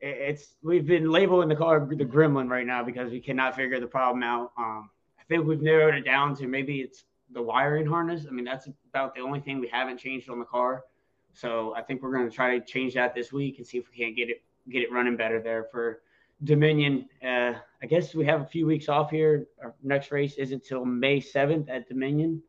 it's 0.00 0.54
we've 0.62 0.86
been 0.86 1.10
labeling 1.10 1.48
the 1.48 1.56
car 1.56 1.80
the 1.80 2.04
gremlin 2.04 2.48
right 2.48 2.66
now 2.66 2.84
because 2.84 3.10
we 3.10 3.20
cannot 3.20 3.56
figure 3.56 3.80
the 3.80 3.86
problem 3.86 4.22
out. 4.22 4.52
Um, 4.56 4.90
I 5.18 5.22
think 5.28 5.46
we've 5.46 5.62
narrowed 5.62 5.94
it 5.94 6.04
down 6.04 6.36
to 6.36 6.46
maybe 6.46 6.80
it's 6.80 7.04
the 7.30 7.42
wiring 7.42 7.86
harness. 7.86 8.26
I 8.28 8.32
mean, 8.32 8.44
that's 8.44 8.68
about 8.88 9.14
the 9.14 9.20
only 9.20 9.40
thing 9.40 9.60
we 9.60 9.68
haven't 9.68 9.98
changed 9.98 10.28
on 10.28 10.38
the 10.38 10.44
car. 10.44 10.84
So 11.32 11.74
I 11.74 11.82
think 11.82 12.02
we're 12.02 12.12
going 12.12 12.28
to 12.28 12.34
try 12.34 12.58
to 12.58 12.64
change 12.64 12.94
that 12.94 13.14
this 13.14 13.32
week 13.32 13.58
and 13.58 13.66
see 13.66 13.78
if 13.78 13.84
we 13.90 13.96
can't 13.96 14.16
get 14.16 14.30
it 14.30 14.42
get 14.70 14.82
it 14.82 14.90
running 14.90 15.16
better 15.16 15.42
there 15.42 15.64
for 15.70 16.00
Dominion. 16.42 17.06
Uh, 17.22 17.54
I 17.82 17.86
guess 17.86 18.14
we 18.14 18.24
have 18.26 18.40
a 18.40 18.46
few 18.46 18.66
weeks 18.66 18.88
off 18.88 19.10
here. 19.10 19.46
Our 19.62 19.74
next 19.82 20.10
race 20.10 20.34
isn't 20.34 20.62
until 20.62 20.84
May 20.84 21.20
7th 21.20 21.68
at 21.68 21.88
Dominion. 21.88 22.42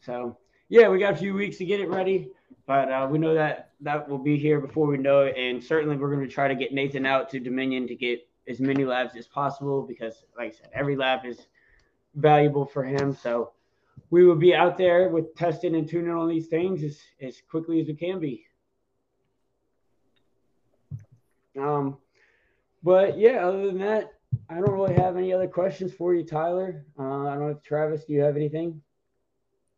So 0.00 0.38
yeah, 0.68 0.88
we 0.88 0.98
got 0.98 1.14
a 1.14 1.16
few 1.16 1.34
weeks 1.34 1.58
to 1.58 1.64
get 1.64 1.80
it 1.80 1.88
ready. 1.88 2.30
But 2.66 2.90
uh, 2.90 3.08
we 3.10 3.18
know 3.18 3.34
that 3.34 3.70
that 3.80 4.08
will 4.08 4.18
be 4.18 4.38
here 4.38 4.60
before 4.60 4.86
we 4.86 4.96
know 4.96 5.22
it, 5.22 5.36
and 5.36 5.62
certainly 5.62 5.96
we're 5.96 6.14
going 6.14 6.26
to 6.26 6.32
try 6.32 6.46
to 6.46 6.54
get 6.54 6.72
Nathan 6.72 7.04
out 7.04 7.28
to 7.30 7.40
Dominion 7.40 7.88
to 7.88 7.96
get 7.96 8.20
as 8.48 8.60
many 8.60 8.84
laps 8.84 9.16
as 9.16 9.26
possible 9.26 9.82
because, 9.82 10.24
like 10.36 10.48
I 10.48 10.56
said, 10.56 10.70
every 10.72 10.96
lap 10.96 11.24
is 11.24 11.48
valuable 12.14 12.66
for 12.66 12.84
him. 12.84 13.14
So 13.14 13.52
we 14.10 14.24
will 14.24 14.36
be 14.36 14.54
out 14.54 14.76
there 14.76 15.08
with 15.08 15.34
testing 15.34 15.74
and 15.74 15.88
tuning 15.88 16.12
on 16.12 16.28
these 16.28 16.48
things 16.48 16.82
as, 16.82 16.98
as 17.20 17.42
quickly 17.50 17.80
as 17.80 17.86
we 17.86 17.94
can 17.94 18.18
be. 18.18 18.46
Um, 21.58 21.98
but 22.82 23.18
yeah, 23.18 23.46
other 23.46 23.66
than 23.66 23.78
that, 23.78 24.14
I 24.48 24.54
don't 24.54 24.70
really 24.70 24.94
have 24.94 25.16
any 25.16 25.32
other 25.32 25.48
questions 25.48 25.92
for 25.92 26.14
you, 26.14 26.24
Tyler. 26.24 26.84
Uh, 26.98 27.26
I 27.26 27.34
don't 27.34 27.40
know 27.40 27.48
if 27.48 27.62
Travis, 27.62 28.04
do 28.04 28.12
you 28.12 28.22
have 28.22 28.36
anything? 28.36 28.80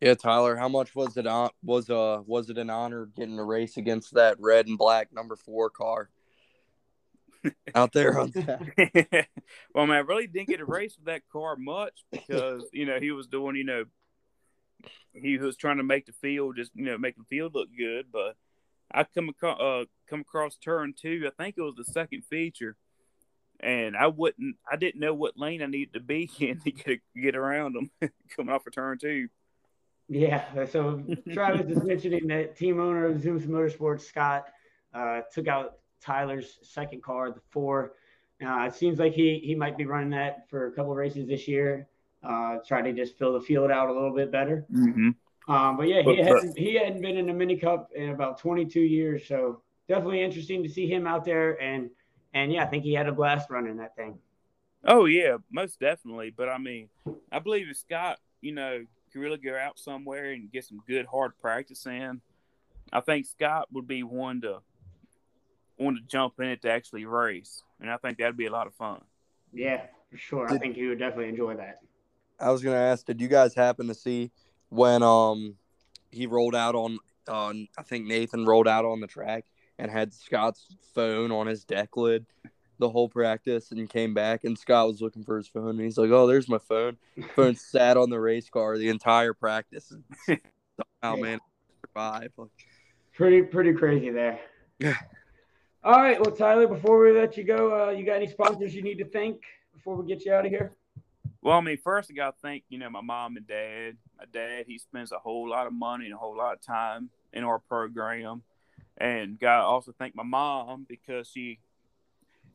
Yeah, 0.01 0.15
Tyler, 0.15 0.57
how 0.57 0.69
much 0.69 0.95
was 0.97 1.17
it 1.17 1.29
on 1.29 1.51
was 1.63 1.89
uh 1.89 2.23
was 2.27 2.51
it 2.51 2.59
an 2.59 2.71
honor 2.71 3.07
getting 3.17 3.39
a 3.39 3.45
race 3.45 3.77
against 3.77 4.15
that 4.15 4.37
red 4.41 4.67
and 4.67 4.77
black 4.77 5.13
number 5.13 5.37
four 5.37 5.71
car? 5.71 6.11
out 7.75 7.93
there 7.93 8.19
on 8.19 8.31
that. 8.31 9.27
well, 9.75 9.87
man, 9.87 9.97
I 9.97 10.01
really 10.01 10.27
didn't 10.27 10.49
get 10.49 10.61
a 10.61 10.65
race 10.65 10.97
with 10.97 11.07
that 11.07 11.23
car 11.31 11.57
much 11.57 12.05
because 12.11 12.65
you 12.73 12.87
know 12.87 12.99
he 13.01 13.11
was 13.11 13.27
doing, 13.27 13.57
you 13.57 13.65
know, 13.65 13.85
he 15.13 15.39
was 15.39 15.57
trying 15.57 15.79
to 15.79 15.83
make 15.83 16.07
the 16.07 16.13
field 16.13 16.57
just 16.57 16.73
you 16.75 16.85
know 16.85 16.99
make 16.99 17.17
the 17.17 17.25
field 17.25 17.55
look 17.55 17.69
good. 17.77 18.07
But 18.13 18.37
I 18.93 19.05
come 19.05 19.29
across 19.29 19.61
uh, 19.61 19.85
come 20.09 20.21
across 20.21 20.57
turn 20.57 20.95
two. 21.01 21.27
I 21.27 21.43
think 21.43 21.57
it 21.57 21.63
was 21.63 21.75
the 21.77 21.85
second 21.85 22.25
feature, 22.25 22.77
and 23.61 23.97
I 23.97 24.09
wouldn't, 24.09 24.57
I 24.71 24.77
didn't 24.77 25.01
know 25.01 25.15
what 25.15 25.39
lane 25.39 25.63
I 25.63 25.67
needed 25.67 25.95
to 25.95 26.01
be 26.01 26.31
in 26.41 26.61
to 26.61 26.71
get 26.71 27.01
get 27.21 27.37
around 27.37 27.75
them 27.75 28.11
coming 28.37 28.55
off 28.55 28.67
of 28.67 28.75
turn 28.75 28.99
two. 28.99 29.29
Yeah, 30.09 30.67
so 30.67 31.03
Travis 31.33 31.75
is 31.75 31.83
mentioning 31.83 32.27
that 32.27 32.57
team 32.57 32.81
owner 32.81 33.07
of 33.07 33.19
Zooms 33.19 33.47
Motorsports, 33.47 34.03
Scott, 34.03 34.45
uh, 34.93 35.23
took 35.33 35.49
out 35.49 35.79
Tyler's 36.03 36.59
second 36.63 37.03
car, 37.03 37.31
the 37.31 37.41
four. 37.51 37.93
Uh, 38.45 38.65
it 38.65 38.75
seems 38.75 38.99
like 38.99 39.13
he 39.13 39.41
he 39.45 39.55
might 39.55 39.77
be 39.77 39.87
running 39.87 40.11
that 40.11 40.49
for 40.49 40.67
a 40.67 40.73
couple 40.73 40.95
races 40.95 41.29
this 41.29 41.47
year. 41.47 41.87
Uh, 42.23 42.59
try 42.67 42.83
to 42.83 42.93
just 42.93 43.19
fill 43.19 43.33
the 43.33 43.41
field 43.41 43.71
out 43.71 43.89
a 43.89 43.93
little 43.93 44.15
bit 44.15 44.31
better. 44.31 44.65
Mm-hmm. 44.73 45.11
Um, 45.53 45.77
but 45.77 45.89
yeah, 45.89 46.03
he 46.03 46.17
hadn't, 46.19 46.57
he 46.57 46.75
hadn't 46.75 47.03
been 47.03 47.17
in 47.17 47.29
a 47.29 47.35
mini 47.35 47.57
cup 47.57 47.91
in 47.95 48.11
about 48.11 48.39
22 48.39 48.81
years, 48.81 49.27
so 49.27 49.61
definitely 49.89 50.23
interesting 50.23 50.63
to 50.63 50.69
see 50.69 50.87
him 50.87 51.07
out 51.07 51.25
there. 51.25 51.61
And 51.61 51.91
and 52.35 52.53
yeah, 52.53 52.65
I 52.65 52.67
think 52.67 52.85
he 52.85 52.95
had 52.95 53.09
a 53.09 53.13
blast 53.13 53.51
running 53.51 53.77
that 53.79 53.97
thing. 53.97 54.19
Oh 54.85 55.07
yeah, 55.07 55.37
most 55.51 55.81
definitely. 55.81 56.31
But 56.31 56.49
I 56.49 56.59
mean, 56.59 56.89
I 57.31 57.39
believe 57.39 57.69
if 57.69 57.77
Scott, 57.77 58.19
you 58.41 58.53
know, 58.53 58.85
could 59.13 59.21
really 59.21 59.39
go 59.39 59.57
out 59.57 59.79
somewhere 59.79 60.33
and 60.33 60.51
get 60.51 60.65
some 60.65 60.81
good 60.87 61.07
hard 61.07 61.33
practice 61.41 61.87
in, 61.87 62.21
I 62.93 63.01
think 63.01 63.27
Scott 63.27 63.69
would 63.73 63.87
be 63.87 64.03
one 64.03 64.41
to 64.43 64.61
want 65.83 65.99
to 65.99 66.03
jump 66.05 66.35
in 66.39 66.47
it 66.47 66.63
to 66.63 66.71
actually 66.71 67.05
race, 67.05 67.63
and 67.81 67.91
I 67.91 67.97
think 67.97 68.19
that'd 68.19 68.37
be 68.37 68.47
a 68.47 68.53
lot 68.53 68.67
of 68.67 68.75
fun. 68.75 69.01
Yeah, 69.53 69.83
for 70.11 70.17
sure. 70.17 70.47
Did, 70.47 70.57
I 70.57 70.59
think 70.59 70.77
he 70.77 70.87
would 70.87 70.99
definitely 70.99 71.29
enjoy 71.29 71.57
that. 71.57 71.81
I 72.41 72.51
was 72.51 72.63
gonna 72.63 72.77
ask, 72.77 73.07
did 73.07 73.21
you 73.21 73.29
guys 73.29 73.55
happen 73.55 73.89
to 73.89 73.95
see 73.95 74.31
when 74.69 75.03
um 75.03 75.57
he 76.11 76.27
rolled 76.27 76.55
out 76.55 76.75
on 76.75 76.99
on 77.29 77.69
I 77.79 77.83
think 77.83 78.07
Nathan 78.07 78.47
rolled 78.47 78.69
out 78.69 78.85
on 78.85 79.01
the 79.01 79.07
track 79.07 79.45
and 79.79 79.91
had 79.91 80.13
Scott's 80.13 80.77
phone 80.95 81.31
on 81.31 81.47
his 81.47 81.65
deck 81.65 81.97
lid 81.97 82.27
the 82.79 82.89
whole 82.89 83.09
practice 83.09 83.71
and 83.71 83.89
came 83.89 84.13
back 84.13 84.45
and 84.45 84.59
Scott 84.59 84.89
was 84.89 85.01
looking 85.01 85.23
for 85.23 85.37
his 85.37 85.47
phone 85.47 85.71
and 85.71 85.81
he's 85.81 85.99
like, 85.99 86.11
Oh, 86.11 86.27
there's 86.27 86.49
my 86.49 86.59
phone. 86.59 86.97
Phone 87.37 87.55
sat 87.55 87.97
on 87.97 88.11
the 88.11 88.19
race 88.19 88.49
car 88.49 88.77
the 88.77 88.89
entire 88.89 89.35
practice 89.35 89.93
and 89.93 90.05
somehow 91.03 91.17
yeah. 91.17 91.23
man 91.23 91.39
survive. 91.81 92.33
Pretty 93.15 93.43
pretty 93.43 93.73
crazy 93.73 94.11
there. 94.11 94.41
All 95.85 96.01
right. 96.01 96.21
Well, 96.21 96.31
Tyler, 96.31 96.69
before 96.69 97.01
we 97.01 97.11
let 97.11 97.37
you 97.37 97.43
go, 97.43 97.89
uh, 97.89 97.91
you 97.91 98.07
got 98.07 98.15
any 98.15 98.29
sponsors 98.29 98.73
you 98.73 98.83
need 98.83 98.99
to 98.99 99.05
thank 99.05 99.43
before 99.75 99.97
we 99.97 100.07
get 100.07 100.25
you 100.25 100.33
out 100.33 100.47
of 100.47 100.53
here? 100.53 100.77
Well, 101.43 101.59
I 101.59 101.61
mean, 101.61 101.77
first 101.77 102.09
I 102.09 102.15
got 102.15 102.37
to 102.37 102.41
thank, 102.41 102.63
you 102.69 102.79
know, 102.79 102.89
my 102.89 103.01
mom 103.01 103.37
and 103.37 103.45
dad. 103.49 103.97
My 104.17 104.27
dad, 104.33 104.67
he 104.69 104.79
spends 104.79 105.11
a 105.11 105.19
whole 105.19 105.49
lot 105.49 105.67
of 105.67 105.73
money 105.73 106.05
and 106.05 106.15
a 106.15 106.17
whole 106.17 106.37
lot 106.37 106.53
of 106.53 106.61
time 106.61 107.11
in 107.33 107.43
our 107.43 107.59
program. 107.59 108.43
And 108.97 109.41
got 109.41 109.65
also 109.65 109.93
thank 109.99 110.15
my 110.15 110.23
mom 110.23 110.87
because 110.89 111.29
she, 111.29 111.59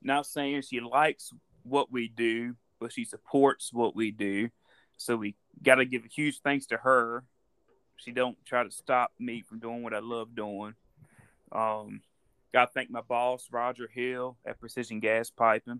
not 0.02 0.26
saying 0.26 0.62
she 0.62 0.80
likes 0.80 1.34
what 1.64 1.92
we 1.92 2.08
do, 2.08 2.56
but 2.80 2.94
she 2.94 3.04
supports 3.04 3.74
what 3.74 3.94
we 3.94 4.12
do. 4.12 4.48
So 4.96 5.18
we 5.18 5.36
got 5.62 5.76
to 5.76 5.86
give 5.86 6.06
a 6.06 6.08
huge 6.08 6.40
thanks 6.40 6.68
to 6.68 6.78
her. 6.78 7.26
She 7.98 8.14
don't 8.14 8.38
try 8.46 8.64
to 8.64 8.72
stop 8.72 9.12
me 9.20 9.42
from 9.42 9.60
doing 9.60 9.84
what 9.84 9.94
I 9.94 10.00
love 10.00 10.34
doing. 10.34 10.76
Um, 11.52 12.00
got 12.58 12.66
to 12.66 12.72
thank 12.74 12.90
my 12.90 13.02
boss, 13.02 13.50
Roger 13.52 13.88
Hill 13.88 14.36
at 14.44 14.60
Precision 14.60 15.00
Gas 15.00 15.30
Piping 15.30 15.80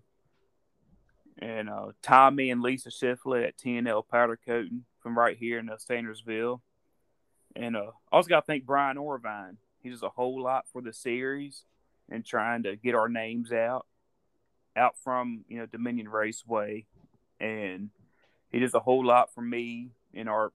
and 1.40 1.68
uh, 1.68 1.88
Tommy 2.04 2.52
and 2.52 2.62
Lisa 2.62 2.90
Shifley 2.90 3.48
at 3.48 3.58
TNL 3.58 4.08
Powder 4.08 4.38
Coating 4.46 4.86
from 5.02 5.18
right 5.18 5.36
here 5.36 5.58
in 5.58 5.70
uh, 5.70 5.78
Sandersville. 5.78 6.62
And 7.56 7.76
uh, 7.76 7.94
also 8.12 8.30
got 8.30 8.42
to 8.42 8.46
thank 8.46 8.68
Brian 8.68 8.98
Orvine. 8.98 9.58
He 9.82 9.90
does 9.90 10.04
a 10.04 10.10
whole 10.10 10.40
lot 10.40 10.66
for 10.72 10.84
the 10.84 10.94
series 10.94 11.64
and 12.12 12.24
trying 12.24 12.62
to 12.62 12.76
get 12.76 12.94
our 12.94 13.10
names 13.10 13.52
out, 13.52 13.88
out 14.76 14.94
from 15.04 15.46
you 15.48 15.58
know 15.58 15.66
Dominion 15.66 16.08
Raceway, 16.10 16.86
and 17.40 17.90
he 18.52 18.60
does 18.60 18.76
a 18.76 18.80
whole 18.80 19.04
lot 19.04 19.34
for 19.34 19.42
me 19.42 19.90
in 20.14 20.28
our 20.28 20.54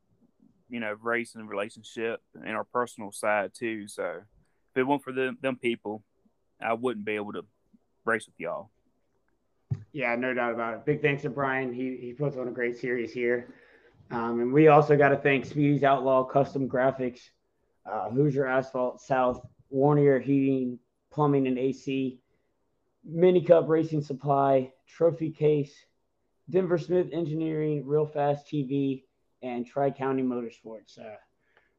you 0.70 0.78
know 0.78 0.94
racing 1.02 1.48
relationship 1.48 2.20
and 2.34 2.54
our 2.54 2.64
personal 2.64 3.10
side 3.10 3.50
too. 3.54 3.88
So 3.88 4.20
if 4.70 4.76
it 4.76 4.86
weren't 4.86 5.02
for 5.02 5.12
them, 5.12 5.38
them 5.40 5.56
people, 5.56 6.04
I 6.62 6.74
wouldn't 6.74 7.04
be 7.04 7.16
able 7.16 7.32
to 7.32 7.44
race 8.04 8.26
with 8.26 8.38
y'all. 8.38 8.70
Yeah, 9.92 10.14
no 10.16 10.34
doubt 10.34 10.54
about 10.54 10.74
it. 10.74 10.84
Big 10.84 11.02
thanks 11.02 11.22
to 11.22 11.30
Brian. 11.30 11.72
He 11.72 11.96
he 12.00 12.12
puts 12.12 12.36
on 12.36 12.48
a 12.48 12.52
great 12.52 12.76
series 12.76 13.12
here. 13.12 13.54
Um, 14.10 14.40
and 14.40 14.52
we 14.52 14.68
also 14.68 14.96
got 14.96 15.08
to 15.08 15.16
thank 15.16 15.46
Speedy's 15.46 15.84
Outlaw 15.84 16.24
Custom 16.24 16.68
Graphics, 16.68 17.20
uh, 17.90 18.10
Hoosier 18.10 18.46
Asphalt 18.46 19.00
South, 19.00 19.40
Warnier 19.74 20.22
Heating, 20.22 20.78
Plumbing 21.10 21.46
and 21.46 21.58
AC, 21.58 22.20
Mini 23.04 23.42
Cup 23.42 23.68
Racing 23.68 24.02
Supply, 24.02 24.70
Trophy 24.86 25.30
Case, 25.30 25.74
Denver 26.50 26.78
Smith 26.78 27.08
Engineering, 27.12 27.86
Real 27.86 28.06
Fast 28.06 28.46
TV, 28.46 29.04
and 29.42 29.66
Tri 29.66 29.90
County 29.90 30.22
Motorsports. 30.22 30.98
Uh, 30.98 31.16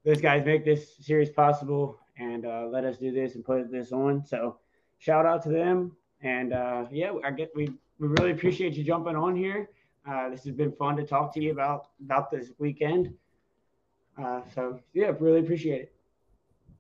those 0.04 0.20
guys 0.20 0.46
make 0.46 0.66
this 0.66 0.98
series 0.98 1.30
possible 1.30 2.00
and 2.18 2.46
uh, 2.46 2.68
let 2.70 2.84
us 2.84 2.98
do 2.98 3.12
this 3.12 3.36
and 3.36 3.46
put 3.46 3.72
this 3.72 3.92
on. 3.92 4.26
So 4.26 4.58
shout 5.04 5.26
out 5.26 5.44
to 5.44 5.50
them. 5.50 5.92
And 6.22 6.54
uh, 6.54 6.86
yeah, 6.92 7.12
I 7.26 7.32
get 7.32 7.52
we 7.56 7.70
we 8.00 8.08
really 8.08 8.32
appreciate 8.32 8.74
you 8.74 8.84
jumping 8.84 9.16
on 9.16 9.36
here. 9.36 9.70
Uh, 10.08 10.30
this 10.30 10.44
has 10.44 10.54
been 10.54 10.72
fun 10.72 10.96
to 10.98 11.06
talk 11.06 11.34
to 11.34 11.42
you 11.42 11.52
about 11.52 11.90
about 12.04 12.32
this 12.32 12.52
weekend. 12.58 13.14
Uh, 14.18 14.42
so 14.56 14.80
yeah, 14.94 15.12
really 15.20 15.42
appreciate 15.42 15.82
it. 15.82 15.94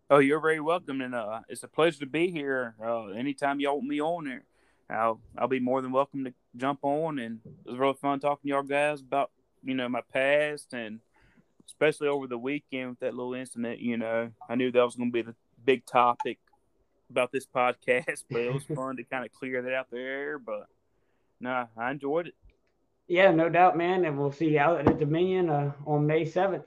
Oh, 0.10 0.20
you're 0.20 0.40
very 0.40 0.60
welcome, 0.60 1.02
and 1.02 1.16
uh, 1.16 1.42
it's 1.50 1.64
a 1.64 1.68
pleasure 1.68 2.00
to 2.00 2.06
be 2.06 2.30
here. 2.30 2.76
Uh, 2.82 3.08
anytime 3.08 3.60
y'all 3.60 3.76
want 3.76 3.88
me 3.88 4.02
on 4.02 4.26
there, 4.26 4.44
I'll 4.90 5.20
I'll 5.38 5.48
be 5.48 5.60
more 5.60 5.82
than 5.82 5.92
welcome 5.92 6.24
to 6.24 6.34
jump 6.56 6.80
on. 6.84 7.20
And 7.20 7.40
it 7.46 7.72
was 7.72 7.80
really 7.80 7.96
fun 7.96 8.20
talking 8.20 8.50
to 8.50 8.54
y'all 8.54 8.64
guys 8.64 9.02
about 9.02 9.32
you 9.64 9.74
know 9.74 9.90
my 9.90 10.02
past 10.14 10.74
and 10.74 11.00
especially 11.66 12.08
over 12.08 12.28
the 12.28 12.38
weekend 12.38 12.92
with 12.92 13.00
that 13.00 13.16
little 13.16 13.34
incident. 13.34 13.80
You 13.80 13.98
know, 13.98 14.32
I 14.48 14.56
knew 14.56 14.72
that 14.72 14.84
was 14.84 14.96
going 14.96 15.12
to 15.12 15.14
be 15.14 15.22
the 15.24 15.36
big 15.66 15.86
topic 15.86 16.40
about 17.14 17.32
this 17.32 17.46
podcast, 17.46 18.24
but 18.30 18.42
it 18.42 18.52
was 18.54 18.64
fun 18.76 18.98
to 18.98 19.04
kind 19.04 19.24
of 19.24 19.32
clear 19.32 19.62
that 19.62 19.74
out 19.74 19.92
there. 19.92 20.40
But 20.40 20.66
no, 21.40 21.68
I 21.78 21.92
enjoyed 21.92 22.28
it. 22.28 22.36
Yeah, 23.08 23.32
no 23.32 23.50
doubt, 23.50 23.78
man. 23.78 24.06
And 24.06 24.18
we'll 24.18 24.32
see 24.32 24.50
you 24.50 24.60
out 24.60 24.80
at 24.80 24.86
the 24.86 24.94
Dominion 24.94 25.50
uh, 25.50 25.74
on 25.86 26.08
May 26.08 26.26
7th. 26.26 26.66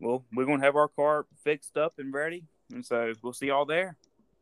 Well, 0.00 0.24
we're 0.34 0.44
going 0.44 0.60
to 0.60 0.66
have 0.66 0.76
our 0.76 0.88
car 0.88 1.24
fixed 1.42 1.78
up 1.78 1.94
and 1.98 2.12
ready. 2.12 2.44
And 2.72 2.84
so 2.84 3.14
we'll 3.22 3.32
see 3.32 3.46
y'all 3.46 3.64
there. 3.64 3.96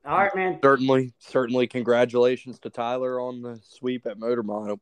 All 0.05 0.19
right, 0.19 0.35
man. 0.35 0.59
Certainly, 0.63 1.15
certainly. 1.19 1.69
Congratulations 1.69 2.59
to 2.61 2.71
Tyler 2.71 3.21
on 3.21 3.43
the 3.43 3.61
sweep 3.63 4.07
at 4.07 4.19
Motor 4.19 4.43
Mile. 4.43 4.81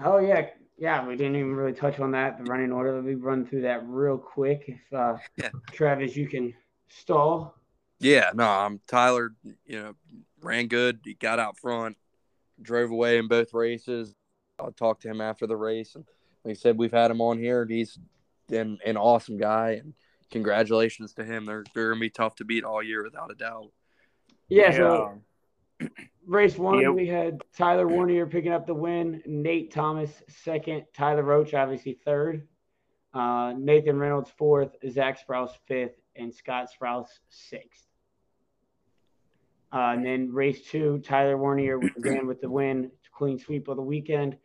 Oh, 0.00 0.18
yeah. 0.18 0.48
Yeah, 0.76 1.06
we 1.06 1.16
didn't 1.16 1.36
even 1.36 1.54
really 1.54 1.72
touch 1.72 1.98
on 2.00 2.12
that, 2.12 2.38
the 2.38 2.44
running 2.44 2.72
order. 2.72 2.94
Let 2.94 3.04
me 3.04 3.14
run 3.14 3.46
through 3.46 3.62
that 3.62 3.86
real 3.86 4.18
quick. 4.18 4.64
If 4.68 4.92
uh, 4.92 5.16
yeah. 5.36 5.50
Travis, 5.72 6.16
you 6.16 6.28
can 6.28 6.54
stall. 6.88 7.57
Yeah, 8.00 8.30
no, 8.34 8.46
I'm 8.46 8.80
Tyler, 8.86 9.34
you 9.66 9.80
know, 9.80 9.94
ran 10.40 10.68
good. 10.68 11.00
He 11.04 11.14
got 11.14 11.38
out 11.38 11.58
front, 11.58 11.96
drove 12.60 12.90
away 12.90 13.18
in 13.18 13.28
both 13.28 13.52
races. 13.52 14.14
I 14.60 14.68
talked 14.76 15.02
to 15.02 15.08
him 15.08 15.20
after 15.20 15.46
the 15.46 15.56
race, 15.56 15.94
and 15.94 16.04
like 16.44 16.52
I 16.52 16.54
said, 16.54 16.78
we've 16.78 16.92
had 16.92 17.10
him 17.10 17.20
on 17.20 17.38
here. 17.38 17.66
He's 17.68 17.98
an, 18.50 18.78
an 18.84 18.96
awesome 18.96 19.36
guy, 19.36 19.80
and 19.82 19.94
congratulations 20.30 21.12
to 21.14 21.24
him. 21.24 21.46
They're 21.46 21.64
they're 21.74 21.90
gonna 21.90 22.00
be 22.00 22.10
tough 22.10 22.36
to 22.36 22.44
beat 22.44 22.64
all 22.64 22.82
year 22.82 23.02
without 23.02 23.30
a 23.30 23.34
doubt. 23.34 23.72
Yeah. 24.48 24.72
So 24.72 25.20
race 26.26 26.56
one, 26.56 26.80
yep. 26.80 26.92
we 26.92 27.06
had 27.06 27.42
Tyler 27.56 27.86
Warnier 27.86 28.30
picking 28.30 28.52
up 28.52 28.66
the 28.66 28.74
win, 28.74 29.22
Nate 29.26 29.72
Thomas 29.72 30.22
second, 30.28 30.84
Tyler 30.94 31.22
Roach 31.22 31.54
obviously 31.54 31.98
third, 32.04 32.46
uh, 33.14 33.54
Nathan 33.56 33.98
Reynolds 33.98 34.30
fourth, 34.36 34.76
Zach 34.88 35.18
Sprouse 35.24 35.52
fifth, 35.66 36.00
and 36.16 36.32
Scott 36.32 36.68
Sprouse 36.70 37.08
sixth. 37.28 37.87
Uh, 39.72 39.92
and 39.92 40.04
then 40.04 40.32
race 40.32 40.62
two, 40.62 40.98
Tyler 41.00 41.36
Warnier 41.36 41.78
again 41.96 42.26
with 42.26 42.40
the 42.40 42.48
win, 42.48 42.90
clean 43.12 43.38
sweep 43.38 43.68
of 43.68 43.76
the 43.76 43.82
weekend. 43.82 44.36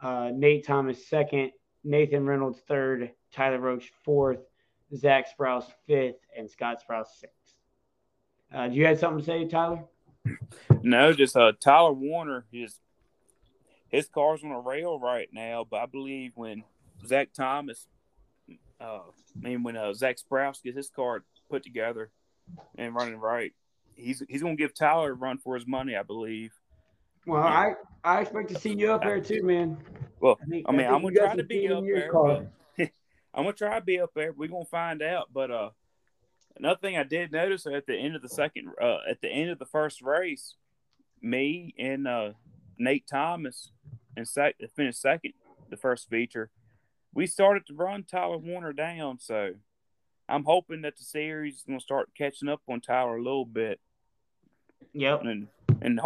Uh, 0.00 0.30
Nate 0.32 0.66
Thomas 0.66 1.06
second, 1.06 1.52
Nathan 1.84 2.26
Reynolds 2.26 2.60
third, 2.66 3.12
Tyler 3.32 3.60
Roach 3.60 3.92
fourth, 4.04 4.40
Zach 4.96 5.26
Sprouse 5.28 5.66
fifth, 5.86 6.16
and 6.36 6.50
Scott 6.50 6.82
Sprouse 6.82 7.06
sixth. 7.20 7.54
Uh, 8.52 8.68
do 8.68 8.74
you 8.74 8.86
have 8.86 8.98
something 8.98 9.20
to 9.20 9.24
say, 9.24 9.46
Tyler? 9.46 9.84
No, 10.82 11.12
just 11.12 11.36
uh, 11.36 11.52
Tyler 11.60 11.92
Warner. 11.92 12.46
His 12.50 12.80
his 13.88 14.08
car's 14.08 14.42
on 14.42 14.50
a 14.50 14.60
rail 14.60 14.98
right 14.98 15.28
now, 15.32 15.64
but 15.68 15.76
I 15.80 15.86
believe 15.86 16.32
when 16.34 16.64
Zach 17.06 17.32
Thomas, 17.32 17.86
uh, 18.80 19.00
I 19.00 19.38
mean 19.40 19.62
when 19.62 19.76
uh, 19.76 19.92
Zach 19.92 20.16
Sprouse 20.18 20.62
gets 20.62 20.76
his 20.76 20.90
car 20.90 21.24
put 21.48 21.62
together 21.62 22.10
and 22.76 22.94
running 22.94 23.16
right, 23.16 23.52
he's 23.96 24.22
he's 24.28 24.42
gonna 24.42 24.56
give 24.56 24.74
Tyler 24.74 25.12
a 25.12 25.14
run 25.14 25.38
for 25.38 25.54
his 25.54 25.66
money, 25.66 25.96
I 25.96 26.02
believe. 26.02 26.52
Well, 27.26 27.42
I 27.42 27.74
I 28.02 28.20
expect 28.20 28.50
to 28.50 28.58
see 28.58 28.74
you 28.74 28.92
up 28.92 29.02
there 29.02 29.20
too, 29.20 29.42
man. 29.42 29.78
Well, 30.20 30.38
I, 30.42 30.46
think, 30.46 30.66
I 30.68 30.72
mean, 30.72 30.86
I 30.86 30.94
am 30.94 31.02
gonna 31.02 31.14
try 31.14 31.36
to 31.36 31.44
be 31.44 31.68
up 31.68 31.84
there. 31.84 32.10
I'm 33.34 33.44
gonna 33.44 33.52
try 33.52 33.78
to 33.78 33.84
be 33.84 34.00
up 34.00 34.10
there. 34.14 34.32
We're 34.32 34.48
gonna 34.48 34.64
find 34.66 35.02
out. 35.02 35.28
But 35.32 35.50
uh, 35.50 35.70
another 36.56 36.78
thing 36.80 36.96
I 36.96 37.02
did 37.04 37.32
notice 37.32 37.66
at 37.66 37.86
the 37.86 37.96
end 37.96 38.16
of 38.16 38.22
the 38.22 38.28
second, 38.28 38.68
uh, 38.80 38.98
at 39.08 39.20
the 39.20 39.28
end 39.28 39.50
of 39.50 39.58
the 39.58 39.66
first 39.66 40.02
race, 40.02 40.54
me 41.20 41.74
and 41.78 42.06
uh, 42.06 42.32
Nate 42.78 43.06
Thomas 43.06 43.70
and 44.16 44.28
sec- 44.28 44.56
finished 44.76 45.00
second 45.00 45.32
the 45.70 45.76
first 45.76 46.08
feature. 46.08 46.50
We 47.12 47.26
started 47.26 47.66
to 47.66 47.74
run 47.74 48.04
Tyler 48.04 48.38
Warner 48.38 48.72
down, 48.72 49.18
so 49.20 49.52
I'm 50.28 50.44
hoping 50.44 50.82
that 50.82 50.96
the 50.96 51.04
series 51.04 51.56
is 51.56 51.62
gonna 51.62 51.80
start 51.80 52.10
catching 52.16 52.48
up 52.48 52.62
on 52.68 52.80
Tyler 52.80 53.16
a 53.16 53.22
little 53.22 53.44
bit. 53.44 53.80
Yep, 54.92 55.22
and 55.22 55.48
and 55.80 56.00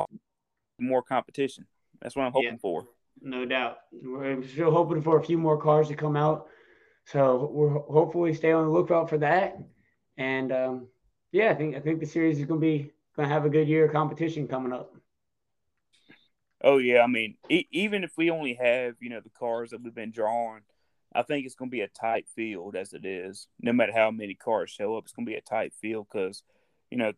more 0.78 1.02
competition. 1.02 1.66
That's 2.00 2.16
what 2.16 2.24
I'm 2.24 2.32
hoping 2.32 2.52
yeah, 2.52 2.58
for. 2.60 2.86
No 3.20 3.44
doubt. 3.44 3.78
We're 3.92 4.42
still 4.44 4.70
hoping 4.70 5.02
for 5.02 5.18
a 5.18 5.24
few 5.24 5.38
more 5.38 5.60
cars 5.60 5.88
to 5.88 5.94
come 5.94 6.16
out. 6.16 6.48
So 7.04 7.50
we're 7.52 7.78
hopefully 7.80 8.34
stay 8.34 8.52
on 8.52 8.64
the 8.64 8.70
lookout 8.70 9.08
for 9.08 9.18
that. 9.18 9.58
And 10.16 10.52
um, 10.52 10.88
yeah, 11.32 11.50
I 11.50 11.54
think 11.54 11.76
I 11.76 11.80
think 11.80 12.00
the 12.00 12.06
series 12.06 12.38
is 12.38 12.44
going 12.44 12.60
to 12.60 12.66
be 12.66 12.92
going 13.16 13.28
to 13.28 13.34
have 13.34 13.44
a 13.44 13.50
good 13.50 13.68
year 13.68 13.86
of 13.86 13.92
competition 13.92 14.46
coming 14.46 14.72
up. 14.72 14.94
Oh 16.62 16.78
yeah, 16.78 17.02
I 17.02 17.06
mean, 17.06 17.36
e- 17.48 17.68
even 17.70 18.04
if 18.04 18.12
we 18.16 18.30
only 18.30 18.54
have 18.54 18.96
you 19.00 19.10
know 19.10 19.20
the 19.20 19.30
cars 19.30 19.70
that 19.70 19.82
we've 19.82 19.94
been 19.94 20.10
drawing, 20.10 20.62
I 21.14 21.22
think 21.22 21.46
it's 21.46 21.54
going 21.54 21.70
to 21.70 21.74
be 21.74 21.80
a 21.80 21.88
tight 21.88 22.26
field 22.28 22.76
as 22.76 22.92
it 22.92 23.04
is. 23.04 23.48
No 23.60 23.72
matter 23.72 23.92
how 23.94 24.10
many 24.10 24.34
cars 24.34 24.70
show 24.70 24.96
up, 24.96 25.04
it's 25.04 25.12
going 25.12 25.26
to 25.26 25.30
be 25.30 25.36
a 25.36 25.40
tight 25.40 25.72
field 25.80 26.06
because 26.12 26.42
you 26.90 26.98
know 26.98 27.12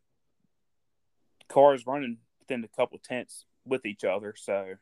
cars 1.49 1.87
running 1.87 2.19
within 2.39 2.65
a 2.65 2.77
couple 2.77 2.99
tenths 2.99 3.45
with 3.65 3.85
each 3.85 4.05
other. 4.05 4.35
So, 4.37 4.75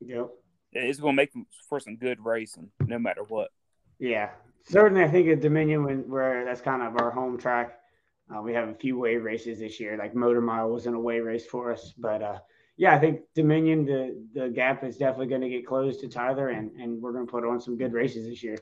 yep, 0.00 0.28
it's 0.72 0.98
going 0.98 1.14
to 1.14 1.16
make 1.16 1.32
for 1.68 1.80
some 1.80 1.96
good 1.96 2.24
racing, 2.24 2.70
no 2.86 2.98
matter 2.98 3.22
what. 3.22 3.50
Yeah, 3.98 4.30
certainly. 4.64 5.04
I 5.04 5.08
think 5.08 5.28
at 5.28 5.40
Dominion, 5.40 5.84
when 5.84 6.08
where 6.08 6.44
that's 6.44 6.60
kind 6.60 6.82
of 6.82 7.00
our 7.00 7.10
home 7.10 7.38
track, 7.38 7.78
uh, 8.34 8.42
we 8.42 8.52
have 8.54 8.68
a 8.68 8.74
few 8.74 8.98
wave 8.98 9.24
races 9.24 9.60
this 9.60 9.78
year. 9.78 9.96
Like 9.96 10.14
Motor 10.14 10.40
Mile 10.40 10.70
was 10.70 10.86
an 10.86 10.94
away 10.94 11.20
race 11.20 11.46
for 11.46 11.72
us, 11.72 11.92
but 11.96 12.22
uh, 12.22 12.38
yeah, 12.76 12.94
I 12.94 12.98
think 12.98 13.20
Dominion, 13.34 13.86
the 13.86 14.22
the 14.34 14.48
gap 14.48 14.84
is 14.84 14.96
definitely 14.96 15.28
going 15.28 15.40
to 15.40 15.48
get 15.48 15.66
closed 15.66 16.00
to 16.00 16.08
Tyler, 16.08 16.48
and 16.48 16.70
and 16.80 17.00
we're 17.00 17.12
going 17.12 17.26
to 17.26 17.30
put 17.30 17.44
on 17.44 17.60
some 17.60 17.76
good 17.76 17.92
races 17.92 18.26
this 18.28 18.42
year. 18.42 18.58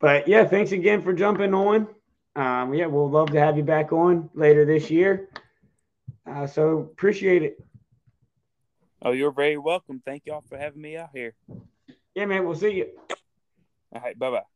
But 0.00 0.28
yeah, 0.28 0.44
thanks 0.44 0.72
again 0.72 1.02
for 1.02 1.12
jumping 1.12 1.54
on. 1.54 1.88
Um, 2.36 2.74
yeah, 2.74 2.86
we'll 2.86 3.10
love 3.10 3.30
to 3.30 3.40
have 3.40 3.56
you 3.56 3.62
back 3.62 3.92
on 3.92 4.30
later 4.34 4.64
this 4.64 4.90
year. 4.90 5.28
Uh, 6.26 6.46
so 6.46 6.78
appreciate 6.78 7.42
it. 7.42 7.58
Oh, 9.02 9.12
you're 9.12 9.32
very 9.32 9.58
welcome. 9.58 10.02
Thank 10.04 10.26
y'all 10.26 10.44
for 10.48 10.56
having 10.56 10.80
me 10.80 10.96
out 10.96 11.10
here. 11.12 11.34
Yeah, 12.14 12.26
man. 12.26 12.44
We'll 12.46 12.54
see 12.54 12.72
you. 12.72 12.90
All 13.92 14.00
right. 14.00 14.18
Bye 14.18 14.30
bye. 14.30 14.53